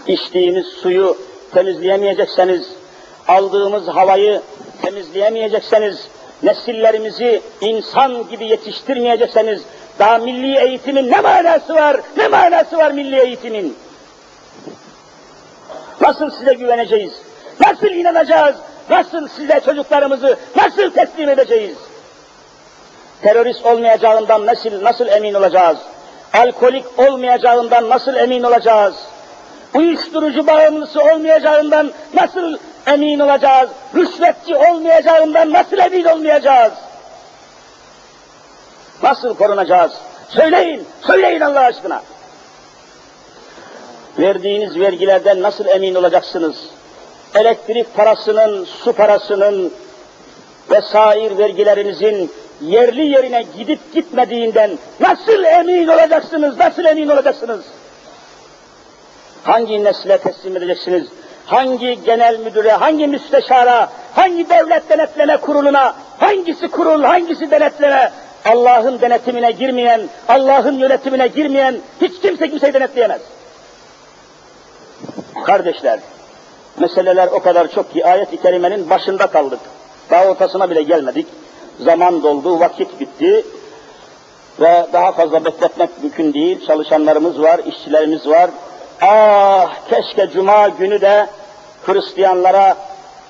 İçtiğiniz 0.07 0.67
suyu 0.67 1.17
temizleyemeyecekseniz, 1.55 2.67
aldığımız 3.29 3.89
havayı 3.89 4.43
temizleyemeyecekseniz, 4.87 6.09
nesillerimizi 6.43 7.43
insan 7.61 8.29
gibi 8.29 8.47
yetiştirmeyecekseniz, 8.47 9.63
Daha 9.99 10.19
milli 10.19 10.59
eğitimin 10.59 11.11
ne 11.11 11.21
manası 11.21 11.75
var, 11.75 11.97
ne 12.17 12.29
manası 12.29 12.79
var 12.79 12.91
milli 12.91 13.21
eğitimin? 13.21 13.77
Nasıl 16.01 16.31
size 16.31 16.55
güveneceğiz? 16.55 17.13
Nasıl 17.61 17.87
inanacağız? 17.87 18.57
Nasıl 18.91 19.29
size 19.29 19.61
çocuklarımızı 19.65 20.37
nasıl 20.57 20.91
teslim 20.91 21.29
edeceğiz? 21.29 21.77
Terörist 23.23 23.67
olmayacağından 23.67 24.47
nasıl, 24.47 24.85
nasıl 24.85 25.07
emin 25.09 25.35
olacağız? 25.35 25.79
Alkolik 26.35 26.85
olmayacağından 26.99 27.89
nasıl 27.89 28.17
emin 28.17 28.43
olacağız? 28.43 28.95
Uyuşturucu 29.75 30.47
bağımlısı 30.47 31.01
olmayacağından 31.03 31.93
nasıl 32.15 32.57
emin 32.87 33.19
olacağız? 33.19 33.71
Rüşvetçi 33.95 34.57
olmayacağından 34.57 35.53
nasıl 35.53 35.79
emin 35.79 36.05
olmayacağız? 36.05 36.73
Nasıl 39.03 39.35
korunacağız? 39.35 39.93
Söyleyin, 40.29 40.87
söyleyin 41.07 41.41
Allah 41.41 41.61
aşkına. 41.61 42.03
Verdiğiniz 44.19 44.81
vergilerden 44.81 45.43
nasıl 45.43 45.67
emin 45.67 45.95
olacaksınız? 45.95 46.57
Elektrik 47.35 47.95
parasının, 47.95 48.65
su 48.65 48.93
parasının 48.93 49.73
vesair 50.71 51.39
vergilerinizin 51.39 52.31
yerli 52.61 53.07
yerine 53.07 53.45
gidip 53.57 53.95
gitmediğinden 53.95 54.79
nasıl 55.01 55.45
emin 55.45 55.89
olacaksınız, 55.89 56.59
nasıl 56.59 56.85
emin 56.85 57.09
olacaksınız? 57.09 57.65
Hangi 59.45 59.85
nesle 59.85 60.19
teslim 60.19 60.57
edeceksiniz? 60.57 61.07
Hangi 61.47 62.03
genel 62.05 62.39
müdüre, 62.39 62.73
hangi 62.73 63.07
müsteşara, 63.07 63.89
hangi 64.15 64.51
devlet 64.51 64.91
denetleme 64.91 65.37
kuruluna, 65.37 65.95
hangisi 66.19 66.69
kurul, 66.69 67.03
hangisi 67.03 67.51
denetleme, 67.51 68.13
Allah'ın 68.45 69.01
denetimine 69.01 69.51
girmeyen, 69.51 70.01
Allah'ın 70.29 70.79
yönetimine 70.79 71.27
girmeyen 71.27 71.77
hiç 72.01 72.21
kimse 72.21 72.51
kimseyi 72.51 72.75
denetleyemez. 72.75 73.21
Kardeşler, 75.45 76.01
meseleler 76.79 77.27
o 77.27 77.41
kadar 77.41 77.69
çok 77.69 77.93
ki 77.93 78.07
ayet-i 78.07 78.43
kerimenin 78.43 78.91
başında 78.91 79.27
kaldık. 79.27 79.61
Daha 80.11 80.27
ortasına 80.27 80.71
bile 80.71 80.83
gelmedik. 80.83 81.27
Zaman 81.81 82.23
doldu, 82.23 82.61
vakit 82.61 83.01
bitti 83.01 83.45
ve 84.61 84.87
daha 84.93 85.13
fazla 85.13 85.45
bekletmek 85.45 86.03
mümkün 86.03 86.35
değil. 86.35 86.67
Çalışanlarımız 86.67 87.43
var, 87.43 87.61
işçilerimiz 87.67 88.29
var. 88.29 88.51
Ah 89.01 89.75
keşke 89.89 90.31
cuma 90.31 90.69
günü 90.69 91.01
de 91.01 91.27
Hristiyanlara 91.87 92.77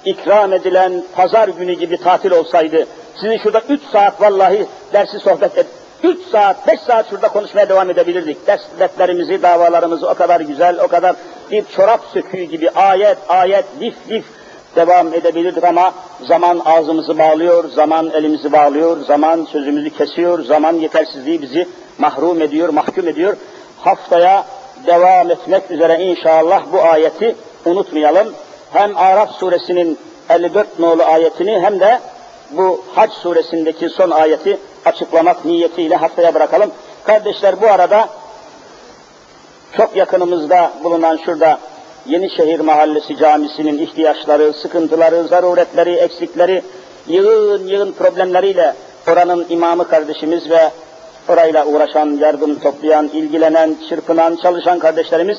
ikram 0.04 0.52
edilen 0.52 1.04
pazar 1.12 1.48
günü 1.48 1.72
gibi 1.72 1.96
tatil 1.96 2.30
olsaydı. 2.30 2.86
Sizi 3.20 3.38
şurada 3.38 3.60
üç 3.68 3.82
saat 3.92 4.20
vallahi 4.20 4.66
dersi 4.92 5.18
sohbet 5.18 5.58
et. 5.58 5.66
Üç 6.02 6.18
saat, 6.32 6.68
beş 6.68 6.80
saat 6.80 7.10
şurada 7.10 7.28
konuşmaya 7.28 7.68
devam 7.68 7.90
edebilirdik. 7.90 8.46
Derslerimizi, 8.78 9.42
davalarımızı 9.42 10.08
o 10.08 10.14
kadar 10.14 10.40
güzel, 10.40 10.80
o 10.84 10.88
kadar 10.88 11.16
bir 11.50 11.64
çorap 11.76 12.00
söküğü 12.12 12.42
gibi 12.42 12.70
ayet, 12.70 13.18
ayet, 13.28 13.64
lif, 13.80 13.94
lif 14.10 14.24
devam 14.76 15.14
edebilirdik 15.14 15.64
ama 15.64 15.92
zaman 16.28 16.62
ağzımızı 16.64 17.18
bağlıyor, 17.18 17.68
zaman 17.68 18.10
elimizi 18.10 18.52
bağlıyor, 18.52 19.04
zaman 19.04 19.44
sözümüzü 19.52 19.90
kesiyor, 19.90 20.44
zaman 20.44 20.74
yetersizliği 20.74 21.42
bizi 21.42 21.68
mahrum 21.98 22.42
ediyor, 22.42 22.68
mahkum 22.68 23.08
ediyor. 23.08 23.36
Haftaya 23.80 24.44
devam 24.86 25.30
etmek 25.30 25.70
üzere 25.70 26.02
inşallah 26.04 26.62
bu 26.72 26.82
ayeti 26.82 27.36
unutmayalım. 27.64 28.34
Hem 28.72 28.96
Araf 28.96 29.30
suresinin 29.30 29.98
54 30.30 30.78
nolu 30.78 31.02
ayetini 31.04 31.60
hem 31.60 31.80
de 31.80 32.00
bu 32.50 32.84
Hac 32.94 33.10
suresindeki 33.12 33.88
son 33.88 34.10
ayeti 34.10 34.58
açıklamak 34.84 35.44
niyetiyle 35.44 35.96
haftaya 35.96 36.34
bırakalım. 36.34 36.70
Kardeşler 37.04 37.60
bu 37.60 37.66
arada 37.66 38.08
çok 39.76 39.96
yakınımızda 39.96 40.72
bulunan 40.84 41.16
şurada 41.24 41.58
Yenişehir 42.06 42.60
Mahallesi 42.60 43.16
Camisi'nin 43.16 43.78
ihtiyaçları, 43.78 44.52
sıkıntıları, 44.52 45.24
zaruretleri, 45.28 45.92
eksikleri, 45.94 46.62
yığın 47.06 47.66
yığın 47.66 47.92
problemleriyle 47.92 48.74
oranın 49.08 49.46
imamı 49.48 49.88
kardeşimiz 49.88 50.50
ve 50.50 50.70
orayla 51.28 51.66
uğraşan, 51.66 52.06
yardım 52.06 52.58
toplayan, 52.58 53.08
ilgilenen, 53.08 53.76
çırpınan, 53.88 54.36
çalışan 54.36 54.78
kardeşlerimiz 54.78 55.38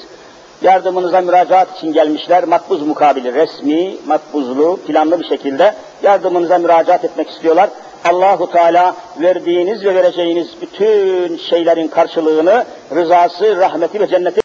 yardımınıza 0.61 1.21
müracaat 1.21 1.77
için 1.77 1.93
gelmişler. 1.93 2.43
Makbuz 2.43 2.81
mukabili, 2.81 3.33
resmi, 3.33 3.95
makbuzlu, 4.05 4.79
planlı 4.88 5.19
bir 5.19 5.25
şekilde 5.25 5.73
yardımınıza 6.03 6.57
müracaat 6.57 7.05
etmek 7.05 7.29
istiyorlar. 7.29 7.69
Allahu 8.05 8.51
Teala 8.51 8.95
verdiğiniz 9.21 9.85
ve 9.85 9.95
vereceğiniz 9.95 10.47
bütün 10.61 11.38
şeylerin 11.38 11.88
karşılığını, 11.88 12.65
rızası, 12.95 13.57
rahmeti 13.57 13.99
ve 13.99 14.07
cenneti 14.07 14.35